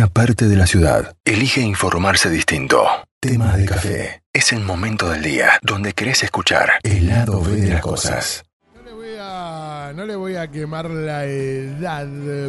[0.00, 2.86] una parte de la ciudad elige informarse distinto.
[3.20, 4.22] Tema de café.
[4.32, 8.42] Es el momento del día donde querés escuchar el lado B de las cosas.
[8.74, 12.08] No le voy a, no le voy a quemar la edad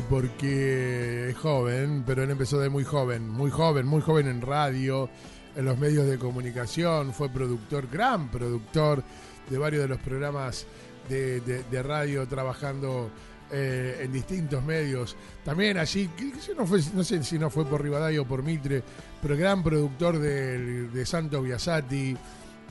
[0.09, 5.09] porque es joven, pero él empezó de muy joven, muy joven, muy joven en radio,
[5.57, 9.03] en los medios de comunicación, fue productor, gran productor
[9.49, 10.65] de varios de los programas
[11.09, 13.11] de, de- de radio, trabajando
[13.51, 15.15] eh, en distintos medios.
[15.43, 16.09] También allí,
[16.57, 18.83] no, fue, no sé si no fue por Rivadavia o por Mitre,
[19.21, 22.15] pero gran productor de Santo Biasati,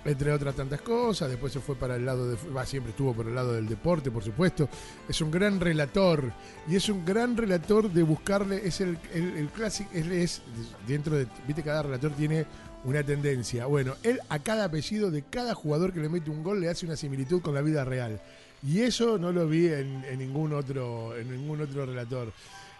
[0.04, 1.28] entre otras tantas cosas.
[1.28, 2.36] Después se fue para el lado de.
[2.66, 4.68] siempre estuvo por el lado del deporte, por supuesto.
[5.08, 6.32] Es un gran relator.
[6.68, 8.66] Y es un gran relator de buscarle.
[8.66, 9.90] Es el, el, el clásico.
[9.94, 10.42] Es.
[10.86, 11.26] Dentro de.
[11.46, 12.46] Viste, cada relator tiene
[12.84, 13.66] una tendencia.
[13.66, 16.86] Bueno, él a cada apellido de cada jugador que le mete un gol le hace
[16.86, 18.20] una similitud con la vida real.
[18.66, 21.16] Y eso no lo vi en, en ningún otro.
[21.16, 22.32] En ningún otro relator.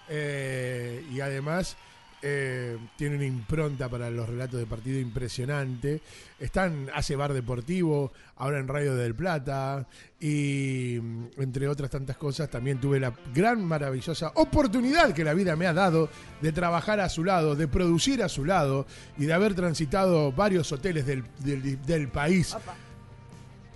[0.09, 1.77] Eh, y además.
[2.23, 6.03] eh, tiene una impronta para los relatos de partido impresionante.
[6.39, 9.87] Están, hace bar deportivo, ahora en Radio del Plata,
[10.21, 15.57] y mm, entre otras tantas cosas, también tuve la gran, maravillosa oportunidad que la vida
[15.57, 16.11] me ha dado
[16.43, 18.87] de trabajar a su lado, de producir a su lado
[19.17, 22.55] y de haber transitado varios hoteles del, del- país.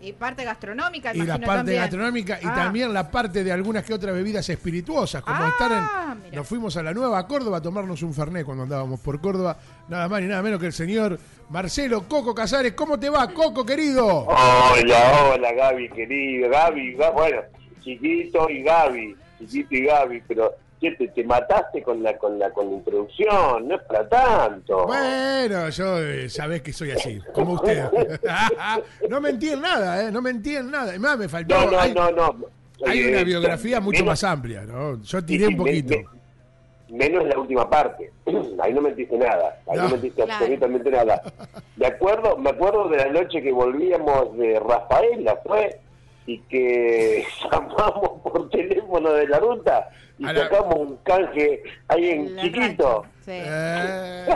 [0.05, 1.79] Y parte gastronómica, Y la parte también.
[1.81, 2.55] gastronómica y Ah.
[2.55, 6.35] también la parte de algunas que otras bebidas espirituosas, como Ah, estar en...
[6.37, 9.57] Nos fuimos a la Nueva Córdoba a tomarnos un Fernet cuando andábamos por Córdoba,
[9.89, 11.19] nada más ni nada menos que el señor
[11.51, 12.73] Marcelo Coco Casares.
[12.75, 14.07] ¿Cómo te va, Coco, querido?
[14.27, 16.51] Hola, hola Gaby, querido.
[16.51, 17.41] Gaby, Ga- bueno,
[17.83, 22.51] chiquito y Gaby, chiquito y Gaby, pero ¿qué te, te mataste con la, con la
[22.51, 24.87] con la introducción, no es para tanto.
[24.87, 27.85] Bueno, yo eh, sabés que soy así, como usted.
[29.09, 30.13] no mentí en nada, ¿eh?
[30.13, 30.97] No mentí en nada.
[30.99, 31.55] Más me faltó...
[31.65, 32.37] no, no, hay, no, no.
[32.87, 35.01] hay Eh, una biografía mucho menos- más amplia, ¿no?
[35.03, 35.95] Yo tiré sí, un poquito.
[35.97, 36.15] me- me-
[37.09, 38.13] menos la última parte.
[38.63, 39.59] Ahí no mentiste nada.
[39.67, 39.89] Ahí no, No.
[39.91, 40.33] mentiste Claro.
[40.33, 41.23] absolutamente nada.
[41.77, 45.81] Me acuerdo, me acuerdo de la noche que volvíamos de Rafaela, fue,
[46.27, 49.89] y que llamamos por teléfono de la ruta
[50.19, 53.05] y la- sacamos un canje ahí en La chiquito.
[53.25, 53.31] sí.
[53.35, 54.27] Eh,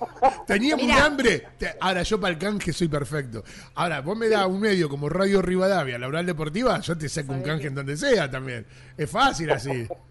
[0.46, 1.04] teníamos un Mirá.
[1.04, 1.46] hambre.
[1.80, 3.44] Ahora, yo para el canje soy perfecto.
[3.74, 7.32] Ahora, vos me das un medio como Radio Rivadavia, la oral deportiva, yo te saco
[7.32, 8.66] un canje en donde sea también.
[8.96, 9.86] Es fácil así.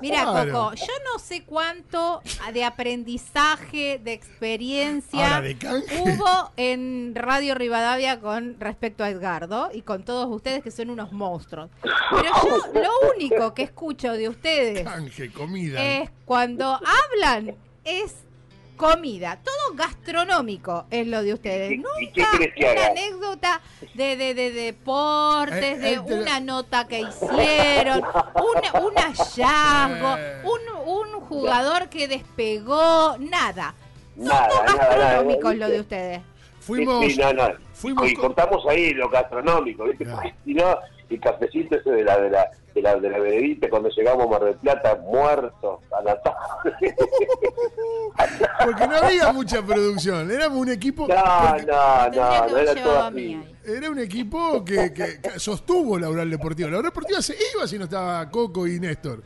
[0.00, 0.52] Mira, Claro.
[0.52, 2.22] Coco, yo no sé cuánto
[2.52, 5.56] de aprendizaje, de experiencia de
[6.00, 11.12] hubo en Radio Rivadavia con respecto a Edgardo y con todos ustedes que son unos
[11.12, 11.70] monstruos.
[11.82, 15.82] Pero yo lo único que escucho de ustedes Canje, comida.
[15.82, 16.78] es cuando
[17.12, 17.54] hablan
[17.84, 18.14] es
[18.80, 21.70] comida, todo gastronómico es lo de ustedes.
[21.72, 23.60] ¿Y- y qué Nunca una anécdota
[23.94, 28.94] de, de, de deportes, Eh, de eh, te lo- una nota que hicieron, un, un
[28.96, 30.42] hallazgo, Eh.
[30.44, 33.74] un, un jugador que despegó, nada.
[34.16, 36.20] Nada, nada, gastronómicos lo de ustedes.
[36.60, 37.04] Fuimos.
[37.04, 37.48] Sí, sí, no, no.
[37.74, 40.06] fuimos y con- contamos ahí lo gastronómico, ¿viste?
[40.44, 40.76] Si no,
[41.14, 44.28] el cafecito ese de la de la de la, de la veredita cuando llegamos a
[44.30, 46.94] Mar del Plata muertos a la tarde.
[48.64, 50.30] Porque no había mucha producción.
[50.30, 51.06] Éramos un equipo.
[51.08, 53.42] No, no, no, no era todo así.
[53.64, 56.68] Era un equipo que, que- que sostuvo la oral deportiva.
[56.70, 59.22] La oral deportiva se iba si no estaba Coco y Néstor.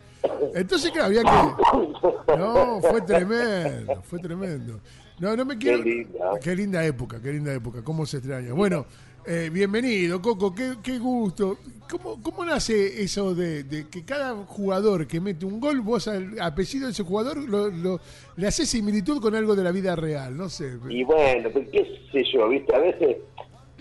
[0.55, 2.37] Entonces, claro, había que.
[2.39, 4.81] No, fue tremendo, fue tremendo.
[5.19, 5.83] No, no me quiero.
[5.83, 6.31] Qué linda.
[6.43, 8.53] Qué linda época, qué linda época, cómo se extraña.
[8.53, 8.87] Bueno,
[9.27, 11.59] eh, bienvenido, Coco, qué, qué gusto.
[11.91, 16.41] ¿Cómo, ¿Cómo nace eso de, de que cada jugador que mete un gol, vos al
[16.41, 18.01] apellido de ese jugador lo, lo-
[18.37, 20.37] le haces similitud con algo de la vida real?
[20.37, 20.73] No sé.
[20.89, 22.75] Y bueno, pues, qué sé yo, ¿viste?
[22.75, 23.19] A veces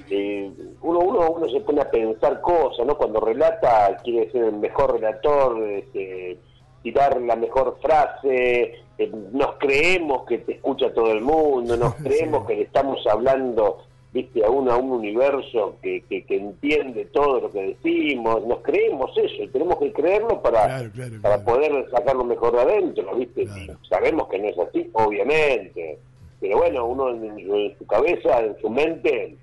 [0.09, 2.97] eh, uno, uno, uno se pone a pensar cosas, ¿no?
[2.97, 6.37] Cuando relata, quiere ser el mejor relator, este,
[6.83, 12.45] tirar la mejor frase, eh, nos creemos que te escucha todo el mundo, nos creemos
[12.45, 14.45] que le estamos hablando, ¿viste?
[14.45, 19.11] A uno, a un universo que, que, que entiende todo lo que decimos, nos creemos
[19.17, 21.59] eso, y tenemos que creerlo para, Claro, claro, para claro.
[21.59, 23.47] poder sacar lo mejor de adentro, ¿viste?
[23.89, 25.97] Sabemos que no es así, obviamente.
[26.39, 29.35] Pero bueno, uno en, en su cabeza, en su mente,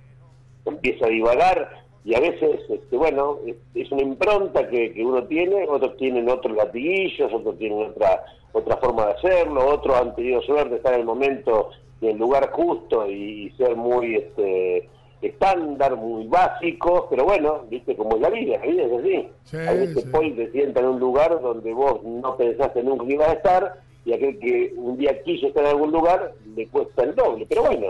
[0.67, 5.25] empieza a divagar y a veces, este, bueno, es, es una impronta que, que uno
[5.25, 10.41] tiene, otros tienen otros latiguillos, otros tienen otra otra forma de hacerlo, otros han tenido
[10.43, 11.71] suerte de estar en el momento
[12.01, 14.89] y el lugar justo y, y ser muy este
[15.23, 19.29] estándar, muy básicos, pero bueno, viste cómo es la vida, la vida es así.
[19.45, 20.09] Sí, a veces sí.
[20.11, 23.81] Paul te sienta en un lugar donde vos no pensaste nunca que ibas a estar
[24.07, 27.63] y aquel que un día quiso estar en algún lugar le cuesta el doble, pero
[27.65, 27.89] bueno,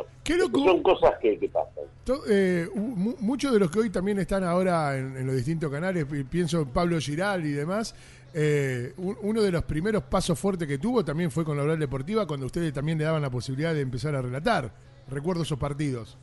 [0.65, 1.85] son cosas que, que pasan.
[2.29, 6.06] Eh, mu- muchos de los que hoy también están ahora en, en los distintos canales,
[6.06, 7.95] pi- pienso en Pablo Giral y demás,
[8.35, 11.79] eh, un- uno de los primeros pasos fuertes que tuvo también fue con la oral
[11.79, 14.73] deportiva, cuando ustedes también le daban la posibilidad de empezar a relatar.
[15.09, 16.17] Recuerdo esos partidos.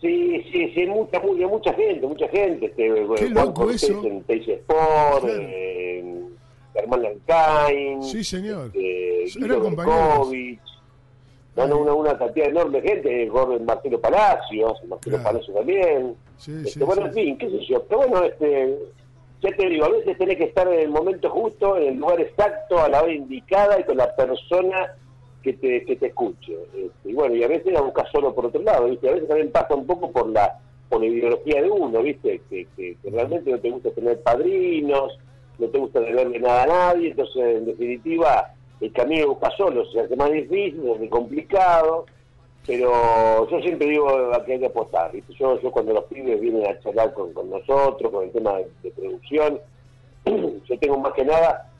[0.00, 2.66] Sí, sí, sí, mucha, mucha, mucha gente, mucha gente.
[2.66, 4.04] Este, Qué loco Cortés eso.
[4.04, 5.28] En Sport, Claro.
[5.40, 6.22] eh,
[6.74, 8.66] Germán Lancain, Sí, señor.
[8.74, 10.28] este, Eran compañeros.
[11.56, 15.22] No, no, una, una cantidad enorme de gente, Gordon Marcelo Palacios, Marcelo Claro.
[15.22, 16.14] Palacios también.
[16.36, 17.08] Sí, Este, sí, bueno, sí.
[17.08, 17.82] en fin, qué sé yo.
[17.84, 18.76] Pero bueno, este,
[19.42, 22.20] ya te digo, a veces tenés que estar en el momento justo, en el lugar
[22.20, 24.94] exacto, a la hora indicada y con la persona
[25.42, 26.54] que te, que te escuche.
[26.74, 29.08] Este, y bueno, y a veces la buscas solo por otro lado, ¿viste?
[29.08, 32.40] A veces también pasa un poco por la por la ideología de uno, ¿viste?
[32.48, 35.18] Que, que, que realmente no te gusta tener padrinos,
[35.58, 39.84] no te gusta deberle nada a nadie, entonces en definitiva el camino lo buscas solo,
[39.86, 42.06] se hace más difícil, se hace complicado,
[42.66, 45.32] pero yo siempre digo a que hay que apostar, ¿viste?
[45.34, 48.68] Yo, yo cuando los pibes vienen a charlar con, con nosotros, con el tema de,
[48.82, 49.60] de producción,
[50.24, 51.70] yo tengo más que nada,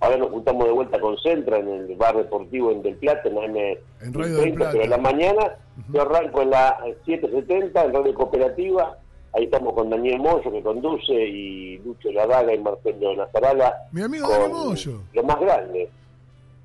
[0.00, 3.56] ahora nos juntamos de vuelta con Centra en el bar deportivo en Del Plata, en
[3.56, 4.72] En Radio del 30, Plata.
[4.72, 5.56] pero en la mañana
[5.92, 8.98] yo arranco en la 770, en Radio Cooperativa,
[9.32, 13.74] ahí estamos con Daniel Moyo que conduce y Lucho Ladaga y Marcelo Nazarala.
[13.92, 15.00] Mi amigo Daniel Moyo.
[15.12, 15.88] Lo más grande.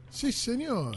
[0.09, 0.95] Sí, señor.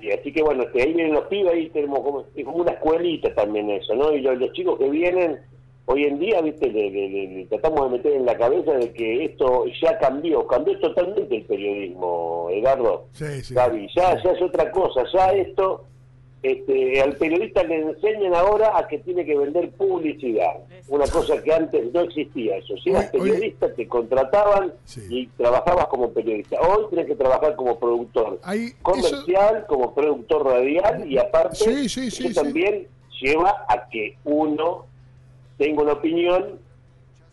[0.00, 2.72] Sí, así que bueno, este, ahí vienen los pibes, ahí tenemos como, es como una
[2.72, 4.12] escuelita también eso, ¿no?
[4.12, 5.38] Y los, los chicos que vienen,
[5.86, 9.24] hoy en día, viste, le, le- le- tratamos de meter en la cabeza de que
[9.26, 13.06] esto ya cambió, cambió totalmente el periodismo, Edgardo.
[13.12, 13.54] Sí, sí.
[13.54, 15.84] Gaby, ya, ya es otra cosa, ya esto,
[16.42, 20.54] este, al periodista le enseñan ahora a que tiene que vender publicidad,
[20.88, 25.02] una cosa que antes no existía eso, si eras periodista te contrataban Sí.
[25.10, 30.46] y trabajabas como periodista, hoy tienes que trabajar como productor Ahí, eso, comercial, como productor
[30.46, 32.34] radial y aparte Sí, sí, sí, eso sí.
[32.34, 32.86] también
[33.20, 34.86] lleva a que uno
[35.58, 36.58] tenga una opinión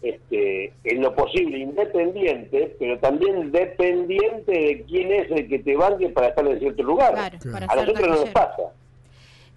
[0.01, 6.09] este, en lo posible independiente, pero también dependiente de quién es el que te banque
[6.09, 7.13] para estar en cierto lugar.
[7.13, 7.67] Claro, Claro.
[7.67, 8.63] para A nosotros no nos pasa.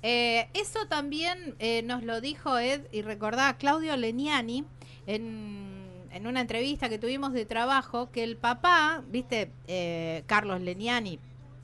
[0.03, 4.65] Eh, eso también eh, nos lo dijo Ed y recordaba Claudio Leniani
[5.07, 11.19] en, en una entrevista que tuvimos de trabajo, que el papá, viste, eh, Carlos Leniani,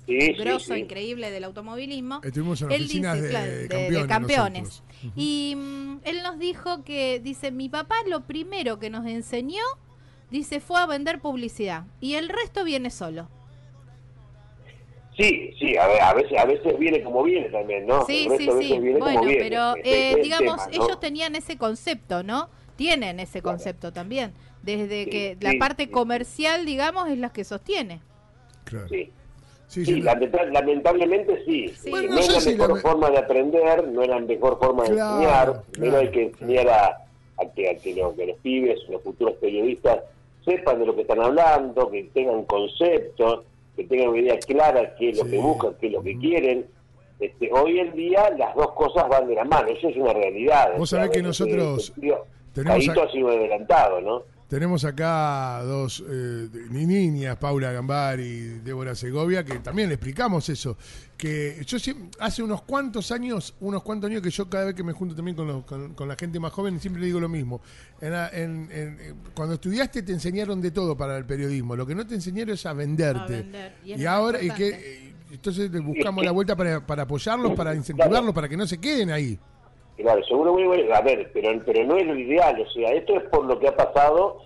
[0.06, 0.80] Sí, grosso, sí.
[0.80, 4.82] increíble del automovilismo, estuvimos en él dice, de, claro, de- de campeones.
[5.16, 9.64] Y mm, él nos dijo que, dice, mi papá lo primero que nos enseñó,
[10.30, 11.86] dice, fue a vender publicidad.
[12.00, 13.28] Y el resto viene solo.
[15.16, 18.04] Sí, sí, a, ver, a veces a veces viene como viene también, ¿no?
[18.04, 18.78] Sí, sí, sí.
[18.78, 19.42] Bueno, como viene.
[19.44, 20.84] pero eh, digamos, tema, ¿no?
[20.84, 22.50] ellos tenían ese concepto, ¿no?
[22.76, 23.56] Tienen ese Claro.
[23.56, 24.32] concepto también.
[24.62, 25.90] Desde Sí, que la parte sí.
[25.90, 28.00] comercial, digamos, es la que sostiene.
[28.64, 28.88] Claro.
[28.88, 29.10] Sí.
[29.68, 31.68] Sí, Sí, sí, lamenta- lamentablemente sí.
[31.70, 31.90] Sí.
[31.90, 34.84] Bueno, no, no es la si mejor forma de aprender, no es la mejor forma
[34.84, 35.62] de Claro, enseñar.
[35.72, 36.86] Primero hay que enseñar a,
[37.38, 40.00] a que, a que los, que los pibes, los futuros periodistas,
[40.44, 43.44] sepan de lo que están hablando, que tengan conceptos,
[43.76, 45.30] que tengan una idea clara qué es lo Sí.
[45.32, 46.66] que buscan, qué es lo que quieren.
[47.20, 50.72] Este, hoy en día las dos cosas van de la mano, eso es una realidad.
[50.76, 51.92] Vos sabés que nosotros
[52.54, 54.22] tenemos Caíto ha sido adelantado, ¿no?
[54.48, 60.48] Tenemos acá dos eh, ni- niñas, Paula Gambari y Débora Segovia, que también le explicamos
[60.48, 60.76] eso.
[61.16, 61.78] Que yo
[62.20, 65.36] hace unos cuantos años, unos cuantos años que yo cada vez que me junto también
[65.36, 67.60] con, los- con, con la gente más joven, siempre le digo lo mismo.
[68.00, 71.74] En la- en- en- eh, cuando estudiaste te enseñaron de todo para el periodismo.
[71.74, 73.34] Lo que no te enseñaron es a venderte.
[73.34, 77.74] A vender, y Y, ahora, y que, entonces buscamos la vuelta para, para apoyarlos, para
[77.74, 79.36] incentivarlos, para que no se queden ahí.
[79.96, 80.94] Claro, seguro muy bueno.
[80.94, 82.60] A ver, pero, pero no es lo ideal.
[82.60, 84.38] O sea, esto es por lo que ha pasado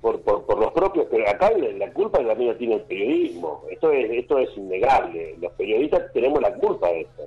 [0.00, 1.06] por, por, por los propios.
[1.10, 3.62] Pero acá la, la culpa también la tiene el periodismo.
[3.70, 5.34] Esto es, esto es innegable.
[5.40, 7.22] Los periodistas tenemos la culpa de esto.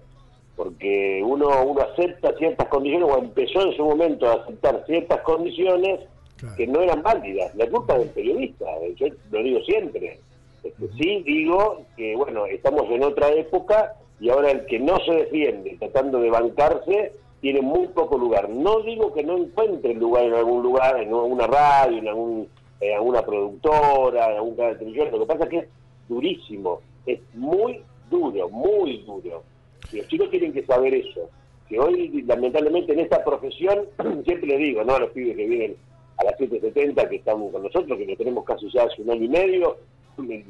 [0.55, 6.00] Porque uno, uno acepta ciertas condiciones o empezó en su momento a aceptar ciertas condiciones
[6.38, 6.55] Claro.
[6.55, 7.53] que no eran válidas.
[7.53, 8.65] La culpa es del periodista.
[8.95, 10.19] Yo lo digo siempre.
[10.63, 15.11] Este, sí digo que, bueno, estamos en otra época y ahora el que no se
[15.13, 17.11] defiende tratando de bancarse
[17.41, 18.50] tiene muy poco lugar.
[18.50, 22.48] No digo que no encuentre lugar en algún lugar, en alguna radio, en, algún,
[22.79, 25.12] en alguna productora, en algún canal de televisión.
[25.12, 25.67] Lo que pasa es que es
[26.07, 29.43] durísimo, es muy duro, muy duro.
[29.91, 31.29] Y los chicos tienen que saber eso.
[31.67, 33.86] Que hoy, lamentablemente, en esta profesión,
[34.25, 34.95] siempre les digo, ¿no?
[34.95, 35.75] A los pibes que vienen
[36.17, 39.24] a las 7.70 que están con nosotros, que lo tenemos casi ya hace un año
[39.24, 39.77] y medio,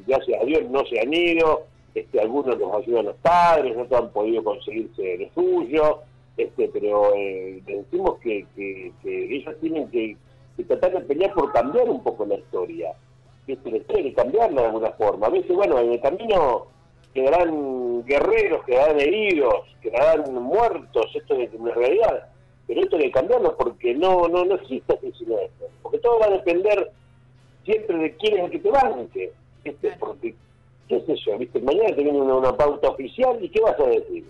[0.07, 1.63] gracias a Dios no se han ido,
[1.95, 5.99] este, algunos los ayudan los padres, otros han podido conseguirse lo suyo,
[6.37, 10.17] este, pero eh, decimos que, que, que ellos tienen que,
[10.57, 12.93] que tratar de pelear por cambiar un poco la historia,
[13.45, 15.27] que la historia hay que cambiarla de alguna forma.
[15.27, 16.67] A veces, bueno, en el camino
[17.13, 22.29] quedarán guerreros, quedarán heridos, quedarán muertos, esto es una realidad,
[22.67, 26.19] pero esto hay que cambiarlo porque no, no, no existe así sino esto, porque todo
[26.19, 26.91] va a depender
[27.65, 29.33] siempre de quién es el que te banque.
[29.63, 29.95] ¿viste?
[29.99, 30.35] Porque,
[30.87, 31.59] qué sé yo, ¿viste?
[31.61, 34.25] mañana te viene una, una pauta oficial y ¿qué vas a decir?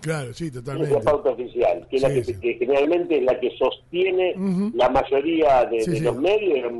[0.00, 0.94] Claro, sí, Es totalmente.
[0.94, 2.34] la pauta oficial, que, es la Sí, que, sí.
[2.40, 4.34] que generalmente es la que sostiene
[4.74, 6.02] la mayoría de, Sí, de sí.
[6.04, 6.72] los medios.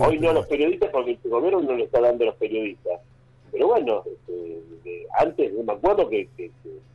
[0.00, 3.00] Hoy no los periodistas, porque el gobierno no le está dando a los periodistas.
[3.50, 6.50] Pero bueno, este, antes me acuerdo que, que-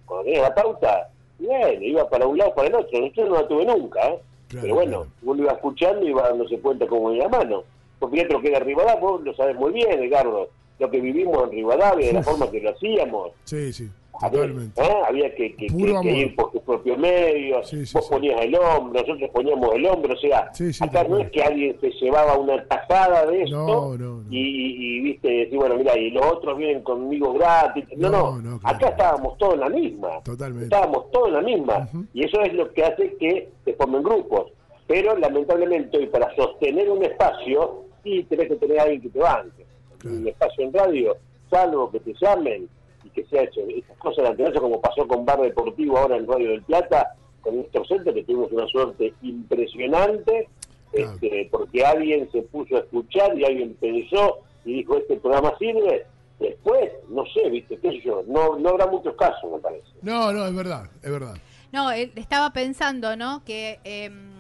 [0.06, 3.08] cuando tenía la pauta, bien, iba para un lado para el otro.
[3.12, 4.20] Yo no la tuve nunca, ¿eh?
[4.48, 5.12] Claro, pero bueno, claro.
[5.24, 7.64] uno iba escuchando y iba dándose cuenta como en la mano.
[8.00, 11.44] Porque fíjate lo que era Rivadavia, vos lo sabes muy bien, Edgardo, lo que vivimos
[11.46, 13.32] en Rivadavia, de la forma que lo hacíamos.
[13.46, 13.90] Sí, sí,
[14.22, 14.82] totalmente.
[14.82, 14.96] ¿eh?
[15.08, 16.08] Había que, que- Puro que- que amor.
[16.08, 20.14] ir por tus propios medios, Sí, sí, vos ponías el hombro, nosotros poníamos el hombro,
[20.14, 24.22] o sea, acá no es que alguien se llevaba una tajada de esto No, no,
[24.22, 24.24] no.
[24.30, 27.86] Y, y, y, viste, decir, bueno, mira, y los otros vienen conmigo gratis.
[27.98, 28.60] No, No, claro.
[28.64, 30.10] acá estábamos todos en la misma.
[30.24, 30.66] Totalmente.
[30.66, 31.90] Estábamos todos en la misma.
[32.14, 34.52] Y eso es lo que hace que se formen grupos.
[34.88, 39.20] Pero lamentablemente hoy para sostener un espacio, sí tenés que tener a alguien que te
[39.20, 39.66] banque.
[39.98, 40.18] Claro.
[40.18, 41.18] Un espacio en radio,
[41.50, 42.70] salvo que te llamen
[43.16, 46.28] que se ha hecho estas cosas de antenazo, como pasó con Bar Deportivo ahora en
[46.28, 50.48] Radio del Plata, con Néstor Center, que tuvimos una suerte impresionante,
[50.92, 51.12] Claro.
[51.14, 56.06] este, porque alguien se puso a escuchar y alguien pensó y dijo, este programa sirve.
[56.40, 59.88] Después, no sé, viste, qué sé yo, no, no habrá muchos casos, me parece.
[60.02, 61.36] No, no, es verdad, es verdad.
[61.72, 63.44] No, él estaba pensando, ¿no?
[63.46, 64.32] Que em,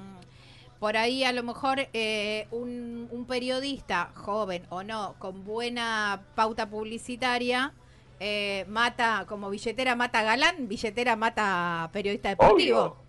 [0.79, 6.69] por ahí a lo mejor eh, un, un periodista joven o no, con buena pauta
[6.69, 7.73] publicitaria,
[8.19, 12.79] eh, mata, como billetera mata galán, billetera mata periodista deportivo.
[12.79, 13.05] Obvio.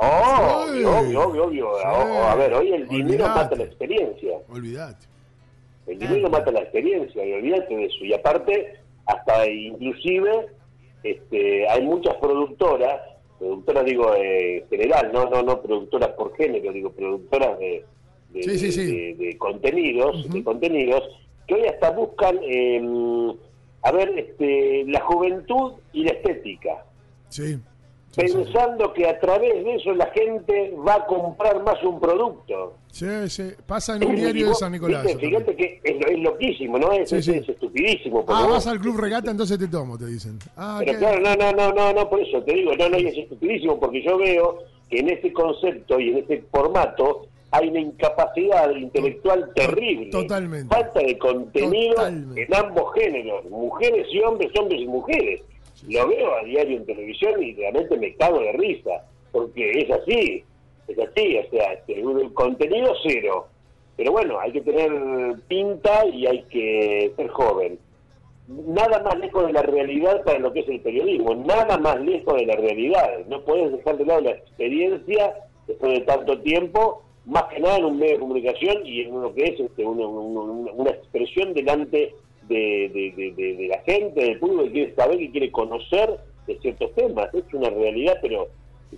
[0.00, 0.84] Oh, Sí.
[0.84, 1.68] obvio, obvio, obvio.
[1.78, 1.82] Sí.
[1.84, 3.40] A, a ver, hoy el dinero Olvidate.
[3.40, 4.38] mata la experiencia.
[4.48, 5.06] Olvídate.
[5.86, 8.04] El dinero mata la experiencia, y olvídate de eso.
[8.04, 8.74] Y aparte,
[9.06, 10.46] hasta inclusive,
[11.02, 13.00] este, hay muchas productoras,
[13.38, 17.84] productoras digo eh, en general, no, no, no productoras por género, digo productoras de,
[18.30, 18.86] de, Sí, sí, de- sí.
[18.86, 21.02] de- de contenidos, de contenidos,
[21.46, 23.34] que hoy hasta buscan, eh,
[23.82, 26.84] a ver, este, la juventud y la estética.
[27.28, 27.58] Sí.
[28.10, 28.34] Sí, sí.
[28.34, 32.74] pensando que a través de eso la gente va a comprar más un producto.
[32.90, 33.50] Sí, sí.
[33.66, 35.04] Pasa en un diario de San Nicolás.
[35.04, 36.90] viste, Fíjate que es, lo- es loquísimo, ¿no?
[36.92, 37.32] Es, Sí, es- sí.
[37.32, 38.24] es estupidísimo.
[38.26, 40.38] Ah, vos- vas al club regata, entonces te tomo, te dicen.
[40.56, 43.06] Ah, Pero claro, no, no, no, no, no, por eso te digo, no, no, y
[43.08, 44.58] es estupidísimo, porque yo veo
[44.90, 50.10] que en ese concepto y en ese formato hay una incapacidad intelectual terrible.
[50.10, 50.74] totalmente.
[50.74, 52.42] Falta de contenido Totalmente.
[52.42, 55.42] en ambos géneros, mujeres y hombres, hombres y mujeres.
[55.88, 60.44] Lo veo a diario en televisión y realmente me cago de risa, porque es así,
[60.88, 63.46] es así, o sea, este, un contenido cero.
[63.96, 64.90] Pero bueno, hay que tener
[65.48, 67.78] pinta y hay que ser joven
[68.48, 72.34] nada más lejos de la realidad para lo que es el periodismo, nada más lejos
[72.34, 73.10] de la realidad.
[73.28, 75.34] No puedes dejar de lado la experiencia
[75.66, 79.32] después de tanto tiempo, más que nada en un medio de comunicación y en lo
[79.34, 82.14] que es este, una, una- una expresión delante
[82.48, 86.18] de, de- de- de- de la gente, del público que quiere saber y quiere conocer
[86.46, 87.32] de ciertos temas.
[87.34, 88.48] Es una realidad, pero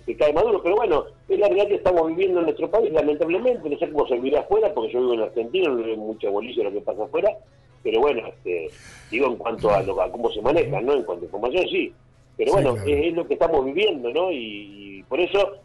[0.05, 0.63] se cae maduro.
[0.63, 3.69] Pero bueno, es la realidad que estamos viviendo en nuestro país, lamentablemente.
[3.69, 6.63] No sé cómo se vivirá afuera, porque yo vivo en Argentina, no veo mucha bolilla
[6.63, 7.29] lo que pasa afuera.
[7.83, 8.69] Pero bueno, este,
[9.09, 10.93] digo en cuanto a, lo, a cómo se maneja, ¿no?
[10.93, 11.91] En cuanto a información, sí.
[12.37, 12.89] Pero Sí, bueno, claro.
[12.89, 14.31] es, es lo que estamos viviendo, ¿no?
[14.31, 14.37] Y,
[14.99, 15.57] y por eso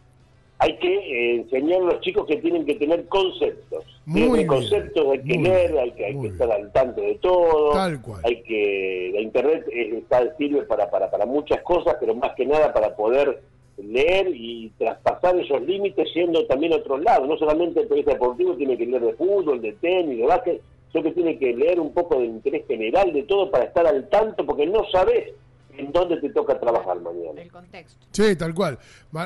[0.58, 3.84] hay que eh, enseñar a los chicos que tienen que tener conceptos.
[4.06, 7.00] Muy Tienen bien, conceptos, hay que leer, bien, hay que, hay que estar al tanto
[7.02, 7.72] de todo.
[7.72, 8.20] Tal cual.
[8.25, 12.46] Hay que la internet es- está, sirve para, para, para muchas cosas, pero más que
[12.46, 13.40] nada para poder
[13.76, 17.28] leer y traspasar esos límites yendo también a otros lados.
[17.28, 21.04] No solamente el periodista deportivo tiene que leer de fútbol, de tenis, de básquet, sino
[21.04, 24.46] que tiene que leer un poco de interés general de todo para estar al tanto,
[24.46, 25.32] porque no sabes
[25.78, 27.40] en dónde te toca trabajar mañana.
[27.40, 28.06] El contexto.
[28.11, 28.78] Sí, tal cual.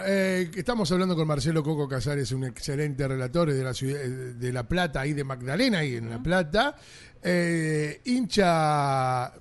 [0.07, 4.53] Eh, estamos hablando con Marcelo Coco Casares, un excelente relator de la ciudad, eh, de
[4.53, 6.77] La Plata y de Magdalena ahí en La Plata.
[7.23, 9.33] Eh, hincha,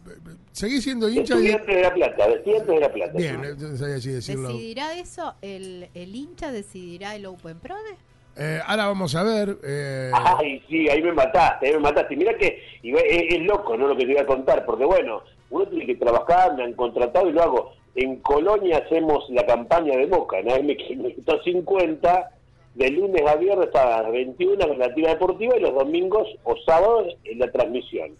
[0.51, 1.35] ¿seguís siendo hincha?
[1.35, 3.13] de- Estudiantes de La Plata, de Estudiantes de La Plata.
[3.15, 3.65] Bien, sí.
[3.65, 4.47] no sabía así decirlo.
[4.49, 5.33] ¿Decidirá eso?
[5.41, 7.97] ¿El, ¿El hincha decidirá el Open Prode?
[8.35, 9.57] Eh, ahora vamos a ver.
[9.63, 12.15] eh, Ay, sí, ahí me mataste, ahí me mataste.
[12.15, 13.01] Mira que y es,
[13.33, 13.87] es loco, ¿no?
[13.87, 17.29] Lo que te voy a contar, porque bueno, uno tiene que trabajar, me han contratado
[17.29, 17.71] y lo hago.
[17.95, 20.53] En Colonia hacemos la campaña de Boca, ¿no?
[20.53, 22.29] Ahí me, me quitó 50,
[22.75, 26.55] de lunes a viernes a las 21 con la tira deportiva y los domingos o
[26.65, 28.11] sábados en la transmisión.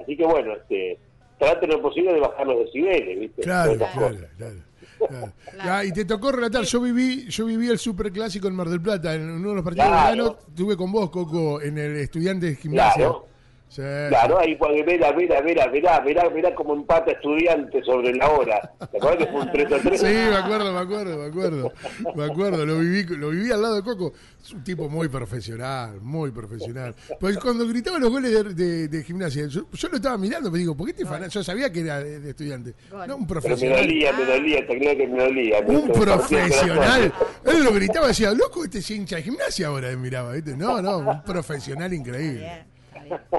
[0.00, 0.98] Así que bueno, este,
[1.38, 3.42] traten lo posible de bajar los decibeles, ¿viste?
[3.42, 4.54] Claro, claro, claro, claro.
[5.64, 9.14] Ya, y te tocó relatar, yo viví, yo viví el superclásico en Mar del Plata,
[9.14, 10.10] en uno de los partidos Claro.
[10.10, 12.94] de verano, estuve con vos, Coco, en el estudiante de gimnasia.
[13.04, 13.26] Claro.
[13.70, 18.28] Sí, Claro, ahí cuando mira, mira, mira, mira, mira, mira cómo empata estudiante sobre la
[18.28, 18.60] hora.
[18.90, 20.00] ¿Te acuerdas que fue un 3 a 3?
[20.00, 21.72] Sí, me acuerdo, me acuerdo, me acuerdo.
[22.16, 24.12] Me acuerdo, lo viví, lo viví al lado de Coco.
[24.42, 26.96] Es un tipo muy profesional, muy profesional.
[27.20, 30.58] Pues cuando gritaba los goles de, de- de gimnasia, yo, yo lo estaba mirando, me
[30.58, 31.32] digo, ¿por qué te fanas?
[31.32, 32.74] Yo sabía que era de, de estudiante.
[32.90, 33.82] No, un Pero me profesional.
[33.86, 35.60] dolía, me dolía, te creo que me dolía.
[35.64, 37.12] Un Me- profesional.
[37.44, 40.56] Él lo gritaba, decía, loco, este es hincha de gimnasia ahora, él miraba, ¿viste?
[40.56, 42.64] No, no, un profesional increíble.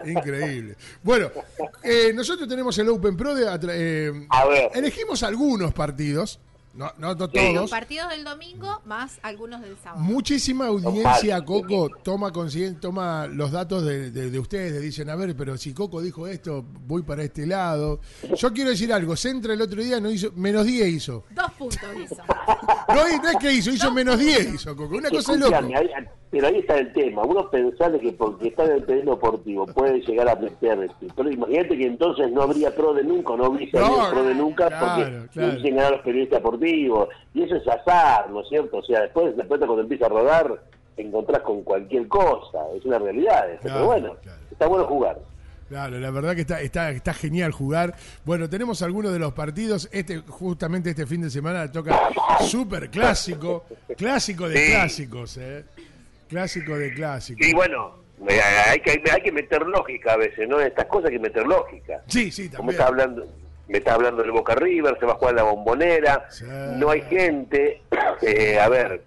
[0.06, 0.76] Increíble.
[1.04, 1.30] Bueno,
[1.84, 3.48] eh, nosotros tenemos el Open Pro de...
[3.48, 4.70] atra- eh, A ver.
[4.74, 6.40] Elegimos algunos partidos,
[6.74, 7.32] no, no, no Sí.
[7.34, 7.70] Los todos.
[7.70, 10.02] partidos del domingo más algunos del sábado.
[10.02, 12.32] Muchísima audiencia, Coco, toma
[12.80, 16.28] toma los datos de, de- de ustedes, le dicen, a ver, pero si Coco dijo
[16.28, 18.00] esto, voy para este lado.
[18.38, 21.26] Yo quiero decir algo, Centra el otro día no hizo, menos 10 hizo.
[21.32, 22.24] Dos puntos hizo.
[22.88, 24.96] No, no es que hizo, hizo menos 10 hizo, Coco.
[24.96, 25.56] Una cosa es loco.
[25.56, 25.90] Ahí-
[26.32, 27.24] pero ahí está el tema.
[27.24, 30.90] Uno pensar de que porque está en el terreno deportivo puede llegar a meter.
[31.16, 34.68] Pero imagínate que entonces no habría pro de nunca, no hubiese No, pro de nunca
[34.68, 35.48] claro, porque claro.
[35.48, 37.10] no hubiesen ganado los periodistas deportivos.
[37.34, 38.78] Y eso es azar, ¿no es cierto?
[38.78, 40.64] O sea, después pelota cuando empieza a rodar
[40.96, 42.60] te encontrás con cualquier cosa.
[42.78, 43.50] Es una realidad.
[43.52, 43.62] eso.
[43.62, 44.40] Claro, pero bueno, claro.
[44.52, 45.20] está bueno jugar.
[45.68, 47.96] Claro, la verdad que está, está, está genial jugar.
[48.26, 49.88] Bueno, tenemos algunos de los partidos.
[49.94, 52.10] Este, justamente este fin de semana toca
[52.42, 53.64] súper clásico,
[53.98, 54.72] clásico de Sí.
[54.72, 55.64] clásicos, eh.
[56.32, 57.46] Clásico de clásicos.
[57.46, 57.96] Y bueno,
[58.70, 60.60] hay que, hay que meter lógica a veces, ¿no?
[60.60, 62.02] Estas cosas hay que meter lógica.
[62.08, 62.76] Sí, sí, Como también.
[62.80, 63.28] está hablando
[63.68, 66.44] me está hablando del Boca River se va a jugar la bombonera Sí.
[66.76, 67.82] no hay gente
[68.22, 69.02] eh, a ver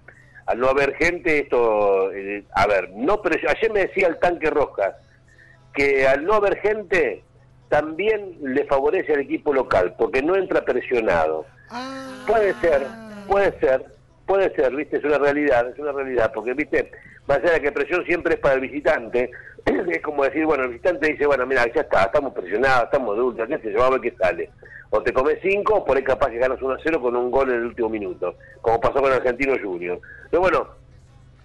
[0.46, 4.48] al no haber gente esto eh, a ver no pero ayer me decía el tanque
[4.48, 4.94] Rojas
[5.74, 7.22] que al no haber gente
[7.68, 12.86] también le favorece al equipo local porque no entra presionado Ah, Puede ser,
[13.26, 13.84] puede ser,
[14.26, 16.90] puede ser, viste, es una realidad, es una realidad, porque viste,
[17.26, 19.30] más allá de que presión siempre es para el visitante,
[19.64, 23.46] es como decir, bueno, el visitante dice, bueno, mira, ya está, estamos presionados, estamos ultra,
[23.46, 24.50] qué sé yo, a ver qué sale.
[24.90, 27.30] O te comes cinco, o por ahí capaz que ganas 1 a 0 con un
[27.30, 29.98] gol en el último minuto, como pasó con Argentino Junior.
[30.30, 30.68] Pero bueno,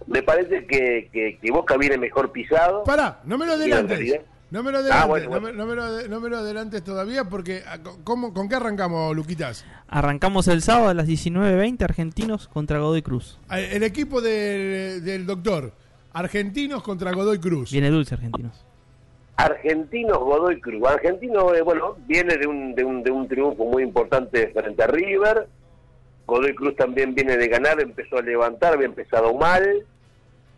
[0.05, 2.83] me parece que, que, que Boca viene mejor pisado.
[2.83, 4.19] Pará, no me lo adelantes.
[4.51, 6.37] No me lo adelantes, Ah, bueno, no me- no me lo ade- no me lo
[6.37, 9.63] adelantes todavía porque ah, ¿cómo- ¿con qué arrancamos, Luquitas?
[9.87, 13.37] Arrancamos el sábado a las 19.20 Argentinos contra Godoy Cruz.
[13.47, 15.71] Ah, El equipo del, del doctor,
[16.13, 17.71] argentinos contra Godoy Cruz.
[17.71, 18.65] Viene dulce Argentinos.
[19.37, 20.83] Argentinos Godoy Cruz.
[20.87, 24.87] Argentino, eh, bueno, viene de un, de, un, de un triunfo muy importante frente a
[24.87, 25.47] River.
[26.25, 29.85] Godoy Cruz también viene de ganar, empezó a levantar, había empezado mal.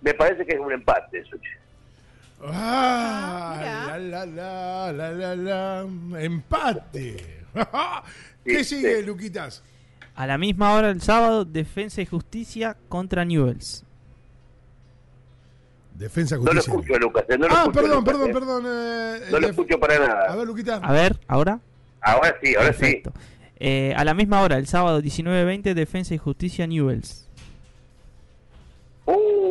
[0.01, 1.35] Me parece que es un empate eso.
[2.43, 6.21] Ah, Ah, la, la, la, la, la, la.
[6.21, 7.43] Empate.
[8.45, 9.05] ¿Qué Sí, sigue, sí.
[9.05, 9.63] Luquitas?
[10.15, 13.83] A la misma hora el sábado, Defensa y Justicia contra Newells.
[15.95, 16.71] Defensa No lo Justicia.
[16.73, 17.25] escucho, Lucas.
[17.29, 18.33] eh, No lo ah, escucho, perdón, Lucas, perdón, eh.
[18.33, 18.63] perdón.
[18.65, 20.35] eh, No lo def- escucho para A nada.
[20.35, 20.79] ver, Luquitas.
[20.83, 21.59] A ver, ¿ahora?
[22.01, 23.13] Ahora sí, ahora Perfecto.
[23.63, 27.29] Eh, a la misma hora, el sábado 19.20, Defensa y Justicia Newells.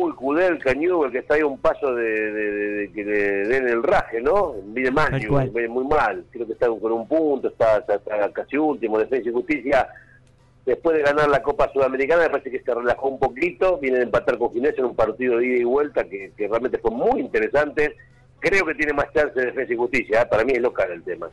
[0.03, 3.17] Uy, Kudelka, Newell, que está ahí a un paso de, de- de- de que le
[3.47, 4.53] den el raje, ¿no?
[4.65, 6.23] Viene mal, Newell, viene muy mal.
[6.31, 9.87] Creo que está con un punto, está, está- está casi último, Defensa y Justicia.
[10.65, 13.77] Después de ganar la Copa Sudamericana, me parece que se relajó un poquito.
[13.79, 16.77] Viene de empatar con Ginés en un partido de ida y vuelta que, que realmente
[16.77, 17.95] fue muy interesante.
[18.39, 20.21] Creo que tiene más chance de Defensa y Justicia.
[20.21, 20.25] ¿eh?
[20.29, 21.29] Para mí es local el tema.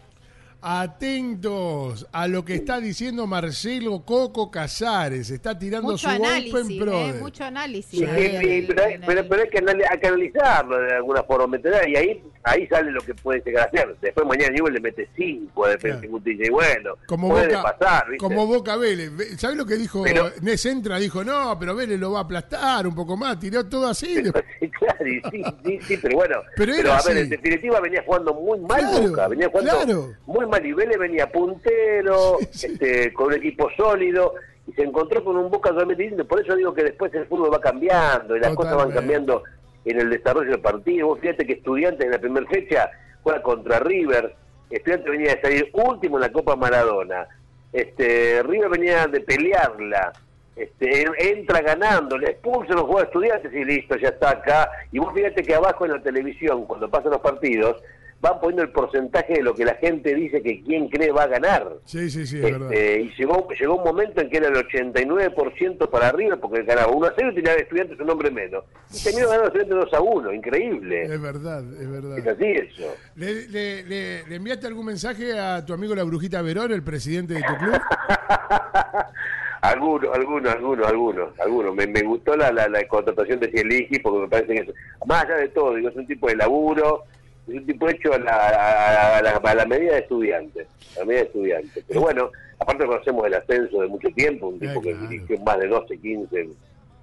[0.61, 5.31] Atentos a lo que está diciendo Marcelo Coco Casares.
[5.31, 6.93] Está tirando Mucho su análisis, Open Pro.
[7.01, 7.91] eh, mucho análisis.
[7.91, 9.59] Sí, Sí, ahí sí, en- pero, hay, pero, pero que,
[9.91, 11.59] hay que analizarlo de alguna forma.
[11.87, 13.97] Y ahí, ahí sale lo que puede llegar a hacer.
[14.01, 16.23] Después mañana Newell le mete 5 a Defensa Claro.
[16.27, 18.19] y bueno, Como puede Boca, pasar, ¿viste?
[18.19, 19.13] como Boca Vélez.
[19.39, 20.99] ¿Sabés lo que dijo Pero- Nes Entra?
[20.99, 23.39] Dijo, no, pero Vélez lo va a aplastar un poco más.
[23.39, 24.09] Tiró todo así.
[24.61, 26.37] Sí, claro, y sí, sí, sí, pero bueno.
[26.57, 30.13] Pero Pero, a ver, en definitiva venía jugando muy mal Claro, Boca, venía jugando claro.
[30.27, 32.67] muy Vélez venía puntero, Sí, sí.
[32.73, 34.35] Este, con un equipo sólido
[34.67, 36.27] y se encontró con un Boca totalmente distinto.
[36.27, 39.43] Por eso digo que después el fútbol va cambiando y las cosas van cambiando
[39.85, 41.07] en el desarrollo del partido.
[41.09, 42.91] Vos fíjate que Estudiantes en la primera fecha
[43.23, 44.35] juega contra River,
[44.71, 47.27] Estudiantes venía de salir último en la Copa Maradona,
[47.73, 50.13] este River venía de pelearla,
[50.57, 54.71] este, en- entra ganando, le expulsan los jugadores estudiantes y listo, ya está acá.
[54.93, 57.77] Y vos fíjate que abajo en la televisión, cuando pasan los partidos,
[58.21, 61.27] van poniendo el porcentaje de lo que la gente dice que quién cree va a
[61.29, 61.75] ganar.
[61.85, 62.73] Sí, sí, sí, es verdad.
[62.73, 66.91] Este, y llegó, llegó un momento en que era el 89% para arriba porque ganaba
[66.93, 68.65] 1 a 0 y tenía estudiantes un hombre menos.
[68.93, 71.03] Y terminó ganando estudiantes 2 a 1, increíble.
[71.05, 72.19] Es verdad, es Es verdad.
[72.29, 72.95] así eso.
[73.15, 77.35] ¿Le, le, le- le enviaste algún mensaje a tu amigo la Brujita Verón, el presidente
[77.35, 77.81] de tu club?
[79.61, 81.75] algunos, algunos, algunos, algunos, algunos.
[81.75, 84.69] Me, me gustó la, la, la contratación de Cieligi porque me parece que es,
[85.07, 87.05] más allá de todo, digo, es un tipo de laburo,
[87.49, 91.05] es un tipo hecho a la, a la, a la medida de estudiante, a la
[91.05, 91.85] medida de estudiante.
[91.89, 95.09] Pero bueno, aparte conocemos el ascenso de mucho tiempo, un tipo Eh, que claro.
[95.09, 96.49] dirigió más de 12, 15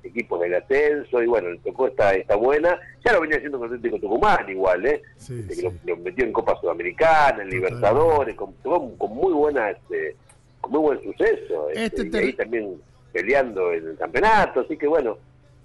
[0.04, 3.68] equipos del ascenso, y bueno, le tocó esta, esta buena, ya lo venía haciendo con
[3.74, 5.02] Atlético Tucumán igual, ¿eh?
[5.18, 5.62] Sí, Este, que sí.
[5.64, 10.16] Lo, lo metió en Copa Sudamericana, en Libertadores, con, con, con muy buena, este,
[10.62, 12.76] con muy buen suceso, este, Este y ahí también
[13.12, 15.18] peleando en el campeonato, así que bueno,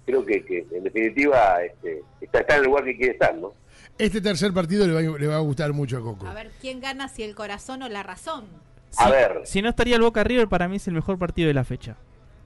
[0.05, 3.53] creo que, que en definitiva este, está, está en el lugar que quiere estar, ¿no?
[3.97, 6.25] Este tercer partido le va, le va a gustar mucho a Coco.
[6.27, 8.45] A ver, ¿quién gana si el corazón o la razón?
[8.97, 9.41] A ver.
[9.45, 11.95] Si no estaría el Boca River, para mí es el mejor partido de la fecha.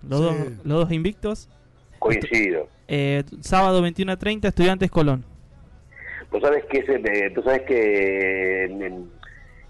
[0.08, 0.26] Los, Sí.
[0.26, 1.50] dos, los dos invictos.
[2.00, 2.68] Coincido.
[2.88, 5.26] Eh, sábado 21 a 30, Estudiantes Colón.
[6.32, 9.12] Vos sabés que, ese, eh, tú sabés que en, en-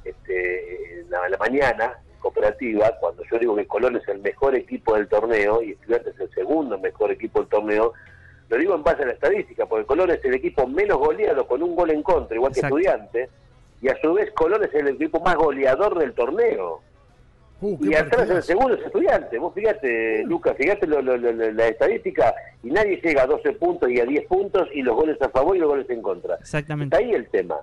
[0.03, 1.93] este, en la, mañana,
[2.29, 6.21] cooperativa, cuando yo digo que Colón es el mejor equipo del torneo y Estudiantes es
[6.21, 7.93] el segundo mejor equipo del torneo,
[8.49, 11.61] lo digo en base a la estadística, porque Colón es el equipo menos goleado con
[11.61, 12.75] un gol en contra, igual Exacto.
[12.75, 13.29] que Estudiantes,
[13.81, 16.81] y a su vez Colón es el equipo más goleador del torneo.
[17.61, 19.37] Uh, Y atrás el segundo es estudiante.
[19.39, 22.33] Vos fíjate, Lucas, fíjate lo- lo- lo- lo- la estadística
[22.63, 25.55] y nadie llega a 12 puntos y a 10 puntos y los goles a favor
[25.55, 26.35] y los goles en contra.
[26.35, 26.95] Exactamente.
[26.95, 27.55] Está ahí el tema.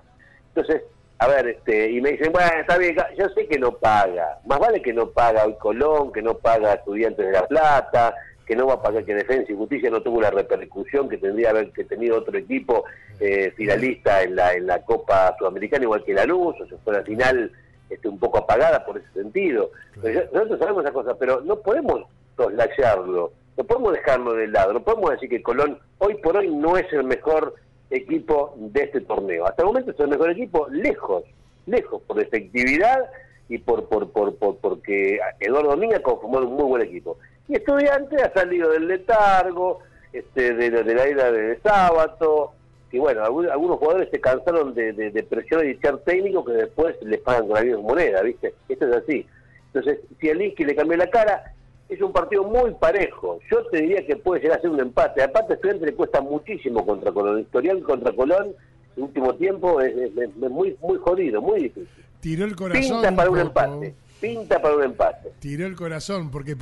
[0.55, 0.81] Entonces,
[1.23, 4.39] a ver, este y me dicen, bueno, está bien, yo sé que no paga.
[4.45, 8.55] Más vale que no paga hoy Colón, que no paga Estudiantes de La Plata, que
[8.55, 11.71] no va a pagar que Defensa y Justicia no tuvo la repercusión que tendría haber
[11.71, 12.83] que tenido otro equipo
[13.19, 16.93] eh, finalista en la en la Copa Sudamericana, igual que la Luz, o sea, fue
[16.93, 17.51] la final
[17.89, 19.71] este, un poco apagada por ese sentido.
[20.01, 22.03] Pero ya- nosotros sabemos esa cosa, pero no podemos
[22.35, 26.75] soslayarlo, no podemos dejarlo de lado, no podemos decir que Colón hoy por hoy no
[26.77, 27.55] es el mejor
[27.89, 29.45] equipo de este torneo.
[29.45, 31.23] Hasta el momento es el mejor equipo lejos,
[31.65, 33.09] lejos, por efectividad
[33.49, 37.17] y por, por, por, por porque Eduardo Domínguez conformó un muy buen equipo.
[37.47, 39.79] Y Estudiante ha salido del letargo,
[40.11, 42.51] este, de, de la ira de sábado,
[42.91, 46.53] y bueno, algún- algunos jugadores se cansaron de, de, de presionar y echar técnico que
[46.53, 48.53] después les pagan con la misma moneda, ¿viste?
[48.69, 49.25] Esto es así.
[49.73, 51.53] Entonces, si a Liski le cambió la cara,
[51.89, 53.39] es un partido muy parejo.
[53.51, 55.21] Yo te diría que puede llegar a ser un empate.
[55.23, 57.37] Aparte, a Estudiante le cuesta muchísimo contra Colón.
[57.37, 58.53] El historial contra Colón,
[58.97, 61.87] el último tiempo, es, es- es muy muy jodido, muy difícil.
[62.19, 62.81] Tiró el corazón.
[63.01, 63.95] Pinta para un empate.
[64.21, 65.31] Pinta para un empate.
[65.39, 66.55] Tiró el corazón, porque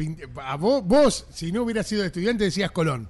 [0.44, 3.08] a vos, vos, si no hubieras sido estudiante, decías Colón.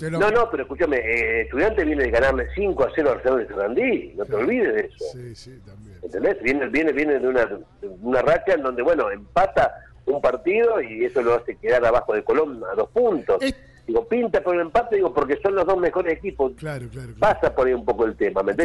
[0.00, 3.38] Lo- No, no, pero escúchame, eh, Estudiante viene de ganarle 5 a 0 al Arsenal
[3.38, 4.12] de Sarandí.
[4.14, 5.04] No te olvides de eso.
[5.12, 5.96] Sí, sí, también.
[6.02, 6.42] ¿Entendés?
[6.42, 9.72] Viene, viene, viene de, una, de una racha en donde, bueno, empata
[10.06, 13.42] un partido y eso lo hace quedar abajo de Colón a dos puntos.
[13.42, 13.54] Es-
[13.86, 16.50] Digo, pinta por el empate, digo, porque son los dos mejores equipos.
[16.56, 17.34] Claro, claro, claro.
[17.34, 18.42] Pasa por ahí un poco el tema.
[18.42, 18.52] ¿Me?
[18.52, 18.58] Si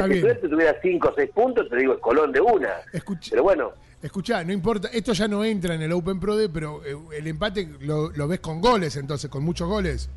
[0.49, 2.69] tuviera 5 o 6 puntos, te digo, es Colón de una.
[2.91, 6.49] Escucha- Pero bueno, Escuchá, no importa, esto ya no entra en el Open Pro D,
[6.49, 10.09] pero eh, el empate lo, lo ves con goles entonces, con muchos goles.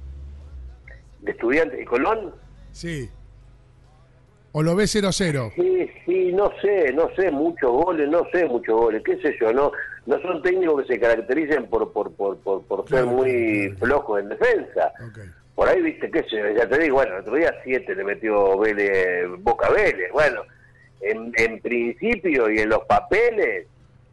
[1.21, 2.33] de Estudiantes y Colón,
[2.73, 3.11] Sí.
[4.53, 5.53] O lo ves 0-0.
[5.55, 9.53] Sí, sí, no sé, no sé, muchos goles, no sé, muchos goles, qué sé yo,
[9.53, 9.71] no
[10.07, 13.79] no son técnicos que se caractericen por por por por, por ser Claro, muy claro,
[13.79, 14.93] flojos en defensa.
[15.07, 15.19] Ok.
[15.55, 18.59] Por ahí, viste, qué sé ya te digo, bueno, el otro día siete le metió
[18.59, 20.43] Vélez, Boca Vélez, bueno,
[21.01, 23.67] en, en principio y en los papeles,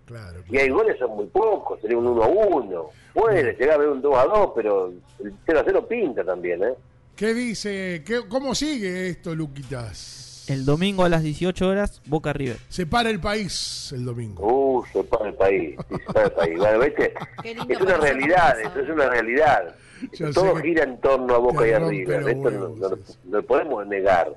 [0.06, 0.43] Claro.
[0.49, 3.88] si hay goles son muy pocos, sería un 1 a 1, puede llegar a haber
[3.88, 6.73] un 2 a 2, pero el 0 a 0 pinta también, ¿eh?
[7.15, 8.04] ¿Qué dice?
[8.06, 10.31] ¿Qué, ¿Cómo sigue esto, Luquitas?
[10.52, 12.58] El domingo a las 18 horas, Boca River.
[12.68, 14.46] Se para el país el domingo.
[14.46, 16.58] Uh, se para el país, se para el país.
[16.60, 17.14] Bueno, ¿viste?
[17.42, 19.76] Qué lindo Es una realidad, eso es una realidad.
[20.14, 23.04] Yo Todo gira en torno a Boca y a River, esto no, huevos, no- sí,
[23.14, 23.18] sí.
[23.26, 24.34] no lo podemos negar.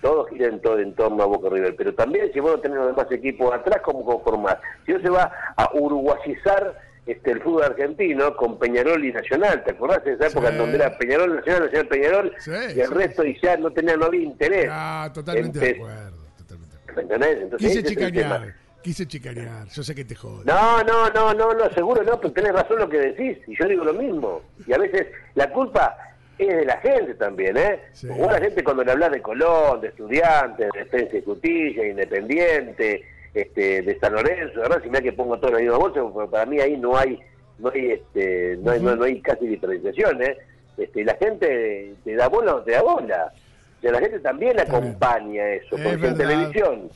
[0.00, 2.60] Todo gira en, todo, en torno a Boca y River, pero también si vos no
[2.60, 4.58] tenés los demás equipos atrás, ¿cómo conformás?
[4.86, 9.72] Si no se va a uruguayizar este, el fútbol argentino con Peñarol y Nacional, ¿te
[9.72, 10.52] acordás de esa época Sí.
[10.54, 13.70] en donde era Peñarol, Nacional, Nacional, Peñarol, Sí, y el sí, resto y ya no
[13.70, 14.68] tenía, no había interés?
[14.70, 16.24] Ah, totalmente de acuerdo.
[16.38, 16.94] Totalmente de acuerdo.
[16.96, 17.42] ¿Me entendés?
[17.42, 18.54] Entonces, Quise chicanear.
[18.82, 19.66] Quise chicanear.
[19.68, 20.44] Yo sé que te jodo.
[20.44, 23.66] No, no, no, no, no, seguro no, pero tenés razón lo que decís, y yo
[23.66, 24.42] digo lo mismo.
[24.66, 25.96] Y a veces la culpa
[26.38, 27.80] es de la gente también, ¿eh?
[28.08, 33.04] Vos la gente cuando le hablas de Colón, de estudiantes, de Defensa y Justicia, Independiente,
[33.34, 34.80] este, de San Lorenzo, ¿verdad?
[34.82, 36.96] Si me da que pongo todo en la misma bolsa, porque para mí ahí no
[36.96, 37.20] hay,
[37.58, 40.38] no hay, este, no hay, no, no hay casi diferenciación, ¿eh?
[40.76, 43.32] Este, la gente te da bola o te da bola.
[43.78, 46.90] O sea, la gente también acompaña eso, Es porque en televisión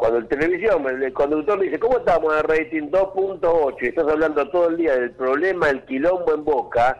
[0.00, 3.76] cuando en televisión el conductor dice, ¿cómo estamos en rating 2.8?
[3.82, 6.96] Y estás hablando todo el día del problema, el quilombo en boca.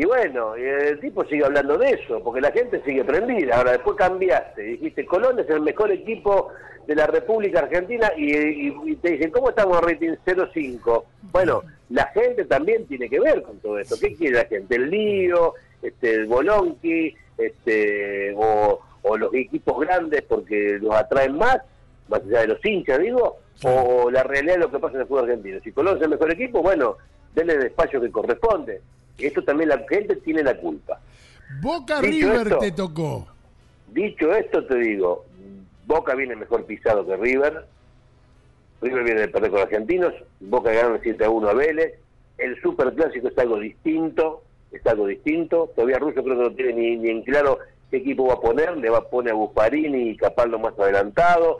[0.00, 3.56] Y bueno, el tipo sigue hablando de eso, porque la gente sigue prendida.
[3.56, 6.50] Ahora, después cambiaste, dijiste, Colón es el mejor equipo
[6.86, 11.02] de la República Argentina y, te dicen, ¿cómo estamos rating 0.5?
[11.32, 13.96] Bueno, la gente también tiene que ver con todo esto.
[14.00, 14.76] ¿Qué quiere la gente?
[14.76, 21.58] El lío, este, el bolonqui, este, o- o los equipos grandes porque los atraen más,
[22.08, 25.06] más allá de los hinchas, digo, o la realidad de lo que pasa en el
[25.08, 25.58] fútbol argentino.
[25.64, 26.98] Si Colón es el mejor equipo, bueno,
[27.34, 28.80] denle el espacio que corresponde.
[29.18, 31.00] Esto también la gente tiene la culpa.
[31.60, 33.26] Boca Dicho River esto- te tocó.
[33.92, 35.24] Dicho esto, te digo,
[35.86, 37.64] Boca viene mejor pisado que River.
[38.80, 40.12] River viene de perder con Argentinos.
[40.40, 41.94] Boca ganaron 7 a 1 a Vélez.
[42.36, 44.42] El superclásico es algo distinto.
[44.70, 45.70] Es algo distinto.
[45.74, 47.58] Todavía Russo creo que no tiene ni, ni en claro
[47.90, 48.76] qué equipo va a poner.
[48.76, 51.58] Le va a poner a Buffarini y Capaldo más adelantado.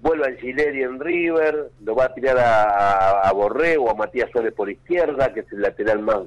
[0.00, 1.70] Vuelve a Gileri en River.
[1.84, 5.40] Lo va a tirar a, a, a Borré o a Matías Suárez por izquierda, que
[5.40, 6.20] es el lateral más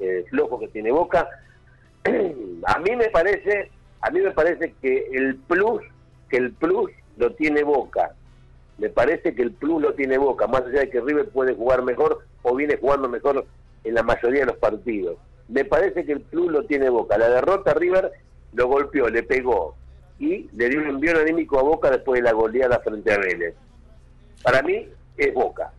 [0.00, 1.28] eh, flojo que tiene Boca.
[2.04, 5.82] a mí me parece a mí me parece que el plus
[6.28, 8.14] que el plus lo tiene Boca.
[8.78, 10.46] Me parece que el plus lo tiene Boca.
[10.46, 13.46] Más allá de que River puede jugar mejor o viene jugando mejor
[13.84, 15.16] en la mayoría de los partidos.
[15.48, 17.16] Me parece que el plus lo tiene Boca.
[17.16, 18.12] La derrota River
[18.52, 19.74] lo golpeó le pegó
[20.18, 23.54] y le dio un envío anímico a Boca después de la goleada frente a Vélez.
[24.42, 25.72] Para mí es Boca.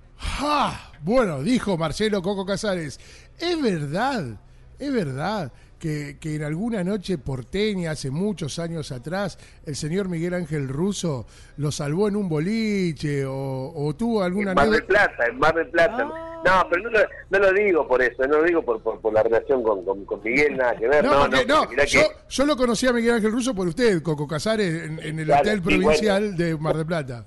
[1.01, 2.99] Bueno, dijo Marcelo Coco Casares,
[3.39, 4.39] es verdad,
[4.79, 10.33] es verdad que, que en alguna noche porteña, hace muchos años atrás, el señor Miguel
[10.33, 14.83] Ángel Russo lo salvó en un boliche o, o tuvo alguna en Mar del.
[14.85, 16.09] Plata, en Mar del Plata.
[16.11, 16.31] Ah.
[16.45, 16.99] No, pero no lo,
[17.31, 20.05] no lo digo por eso, no lo digo por, por, por la relación con, con,
[20.05, 21.03] con Miguel, nada que ver.
[21.03, 21.45] No, No, no, porque-
[21.75, 24.99] no, yo, que- yo lo conocí a Miguel Ángel Russo por usted, Coco Casares, en,
[24.99, 27.25] en el Claro, Hotel Provincial de Mar del Plata.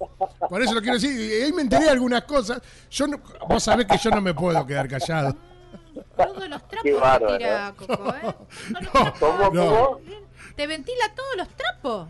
[0.48, 1.10] Por eso lo quiero decir.
[1.18, 2.60] Y ahí me enteré algunas cosas.
[2.90, 5.36] Yo no- vos sabés que yo no me puedo quedar callado.
[6.26, 8.20] Todos los trapos Qué bárbaro, tira, Coco, ¿eh?
[8.72, 9.18] Todos los No, trapos.
[9.20, 9.74] ¿Cómo, no.
[9.94, 10.00] cómo?
[10.56, 12.08] Te ventila todos los trapos.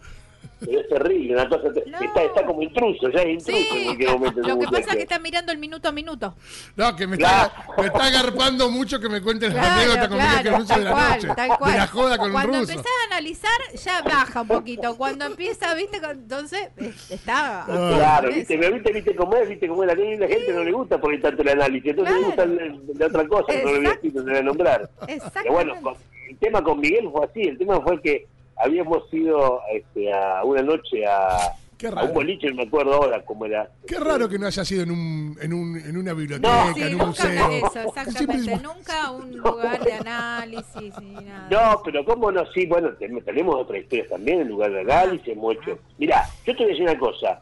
[0.61, 1.99] Pero es terrible, una cosa, te- No.
[2.01, 4.40] está, está como intruso, ya es intruso en cualquier momento.
[4.40, 6.35] lo que pasa es que está mirando el minuto a minuto.
[6.77, 10.18] No, que me está, me está agarpando mucho que me cuenten la Claro, anécdota con
[10.18, 11.29] claro, Russo de tal la cual, noche.
[11.37, 11.73] tal cual.
[11.73, 12.73] De la joda con Cuando ruso.
[12.73, 14.97] empezás a analizar, ya baja un poquito.
[14.97, 17.64] Cuando empieza, viste, entonces eh, está.
[17.66, 20.64] Claro, con viste, pero viste, viste cómo es, viste cómo es la la gente no
[20.64, 22.61] le gusta por tanto el análisis, entonces le gusta Claro.
[22.64, 24.90] el- de otra cosa, no le voy a decir, no le voy a nombrar.
[25.07, 25.94] Pero bueno, con-
[26.29, 28.27] el tema con Miguel fue así, el tema fue que
[28.62, 32.09] habíamos ido este, a una noche a, Qué a raro.
[32.09, 33.71] un boliche, no me acuerdo ahora cómo era.
[33.87, 36.75] Qué raro que no haya sido en, un, en, un, en una biblioteca, No.
[36.75, 37.51] Sí, en un nunca museo.
[37.51, 38.57] eso, exactamente.
[38.57, 41.49] Nunca un lugar de análisis ni nada.
[41.51, 45.29] No, pero cómo no, sí, bueno, te- tenemos otras historias también en lugar de análisis,
[45.29, 45.79] hemos hecho...
[45.99, 47.40] Mirá, yo te voy a decir una cosa.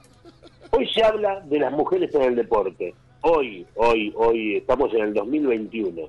[0.72, 2.94] Hoy se habla de las mujeres en el deporte.
[3.22, 6.02] Hoy, hoy, hoy, estamos en el 2021.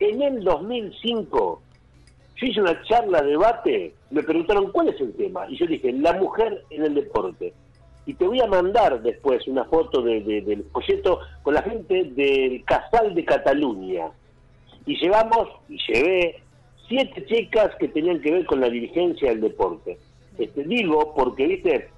[0.00, 1.62] En el 2005,
[2.40, 5.46] yo hice una charla, debate, me preguntaron cuál es el tema.
[5.48, 7.52] Y yo dije, la mujer en el deporte.
[8.06, 12.04] Y te voy a mandar después una foto de- de- del folleto con la gente
[12.04, 14.08] del Casal de Cataluña
[14.86, 16.40] y llevamos, y llevé,
[16.88, 19.98] siete chicas que tenían que ver con la dirigencia del deporte.
[20.38, 21.88] Este, digo, porque, viste,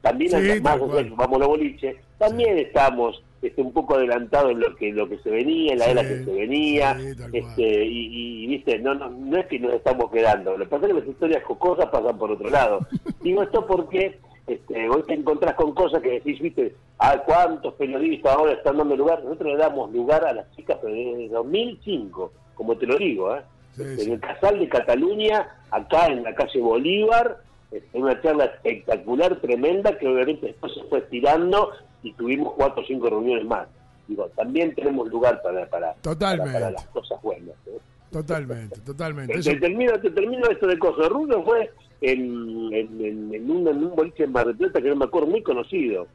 [0.00, 0.78] también, Sí, más
[1.16, 5.18] vamos a los boliches, también estamos este, un poco adelantados en lo que lo que
[5.18, 8.94] se venía, en la Sí, era que se venía, sí, este, y, y, viste, no,
[8.94, 11.86] no, no es que nos estamos quedando, lo que pasa es que las historias jocosas
[11.86, 12.86] pasan por otro lado.
[13.22, 18.34] Digo esto porque este, hoy te encontrás con cosas que decís, viste, a cuántos periodistas
[18.34, 22.76] ahora están dando lugar, nosotros le damos lugar a las chicas pero desde 2005, como
[22.76, 23.40] te lo digo, ¿eh?
[23.72, 27.38] Sí, en el Casal de Cataluña, acá en la calle Bolívar,
[27.70, 31.70] este, una charla espectacular, tremenda, que obviamente después se fue estirando
[32.02, 33.68] y tuvimos cuatro o cinco reuniones más.
[34.08, 36.52] Digo, también tenemos lugar para, para, Totalmente.
[36.52, 37.54] para, para las cosas buenas.
[37.66, 37.78] ¿eh?
[38.10, 39.38] Totalmente, totalmente.
[39.38, 41.08] Eso- te termino, te termino esto de cosas.
[41.08, 45.04] Rulo fue en, en, en, en un, en un boliche en Mar que no me
[45.04, 46.06] acuerdo, muy conocido.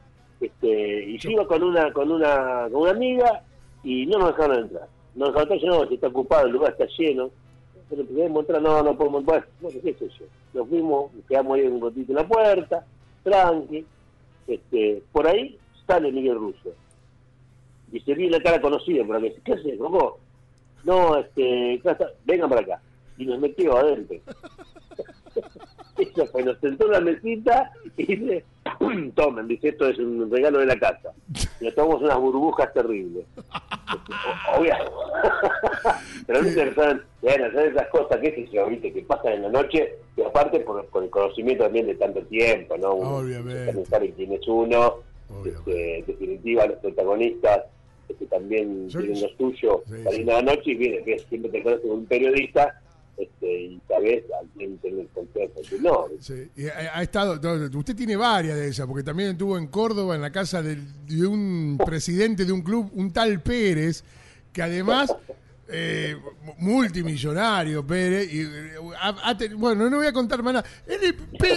[0.41, 3.43] Este, y yo iba con una, con una, con una amiga
[3.83, 4.87] y no nos dejaron entrar.
[5.15, 7.29] No nos dejaron entrar, no, si está ocupado, el lugar está lleno.
[7.89, 9.47] Pero podemos entrar, no, no podemos entrar.
[9.61, 10.25] Bueno, qué sé yo.
[10.53, 12.85] Nos fuimos, quedamos ahí un ratito en la puerta,
[13.23, 13.85] tranqui.
[14.47, 16.73] Este, por ahí sale Miguel Russo.
[17.91, 20.19] Y se vi la cara conocida, pero que ¿qué haces, Coco?
[20.83, 21.81] No, este,
[22.25, 22.81] vengan para acá.
[23.17, 24.17] Y nos metió adentro.
[25.97, 28.43] Eso fue, nos sentó en la mesita y dice,
[29.15, 31.13] tomen, dice, esto es un regalo de la casa.
[31.61, 33.25] Y nos tomamos unas burbujas terribles.
[33.87, 34.73] O- Obvio.
[36.27, 39.49] Pero no interesan, bueno, son esas cosas que sé yo, viste, que pasan en la
[39.49, 42.95] noche, y aparte por, por el conocimiento también de tanto tiempo, ¿no?
[42.95, 43.85] Uno Obviamente.
[43.85, 45.05] sabe quién es uno, Obviamente.
[45.45, 47.61] Este, en definitiva los protagonistas
[48.07, 50.45] este, también tienen lo suyo, Sí, salir sí.
[50.45, 52.81] noche y viene, que siempre te conoces con un periodista
[53.17, 56.07] este, y sabes a quién tener confianza, no.
[56.55, 57.39] Y ha, ha estado,
[57.77, 60.77] usted tiene varias de esas, porque también estuvo en Córdoba en la casa de
[61.25, 64.03] un presidente de un club, un tal Pérez,
[64.51, 65.15] que además
[65.67, 66.15] eh,
[66.59, 68.33] multimillonario Pérez.
[68.33, 70.67] Y, eh, ten- bueno, no voy a contar más nada.
[70.87, 71.13] Eh,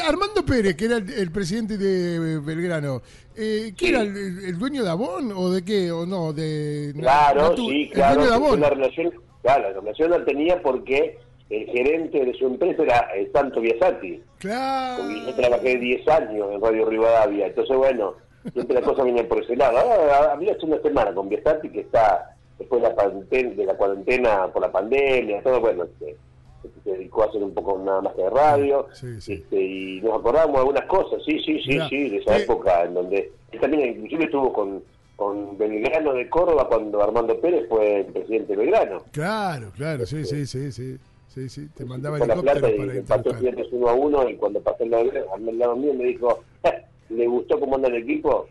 [0.07, 3.03] Armando Pérez, que era el, el presidente de Belgrano,
[3.37, 3.93] eh, ¿qué Sí.
[3.93, 4.03] era?
[4.03, 5.91] El, el dueño de Avon o de qué?
[5.93, 6.33] ¿O no?
[6.33, 8.57] De, Claro, sí, claro.
[8.57, 11.19] La relación, claro, la relación la tenía porque
[11.51, 14.23] el gerente de su empresa era el Santo Biasati.
[14.39, 15.03] Claro.
[15.05, 17.47] Porque yo trabajé 10 años en Radio Rivadavia.
[17.47, 18.15] Entonces, bueno,
[18.53, 19.79] siempre la cosa viene por ese lado.
[19.79, 23.75] Ahora, había hace una semana con Biasati que está después de la, cuarentena, de la
[23.77, 26.17] cuarentena por la pandemia, todo, bueno, este,
[26.65, 28.87] este, se dedicó a hacer un poco nada más que de radio.
[28.93, 29.33] Sí, sí.
[29.35, 32.85] Este, y nos acordamos de algunas cosas, sí, sí, sí, sí, de esa eh, época
[32.85, 34.83] en donde él también inclusive estuvo con,
[35.17, 39.03] con Belgrano de Córdoba cuando Armando Pérez fue el presidente de Belgrano.
[39.13, 40.99] Claro, claro, sí, sí, sí, sí.
[41.29, 43.35] Sí, sí, te mandaba helicópteros y para empató interpretar.
[43.35, 46.83] estudiantes uno a uno y cuando pasé al lado, al lado mío me dijo, "Eh,
[47.11, 48.47] ¿le gustó cómo anda el equipo?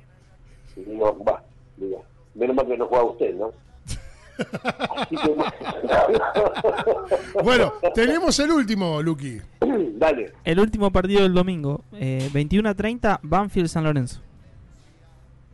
[0.75, 1.43] Y digo, va,
[2.35, 3.51] menos mal que no juega usted, ¿no?
[4.37, 5.17] Que,
[7.43, 9.39] Bueno, tenemos el último, Luqui.
[9.95, 10.31] dale.
[10.43, 14.21] El último partido del domingo, eh, 21 a 30, Banfield San Lorenzo.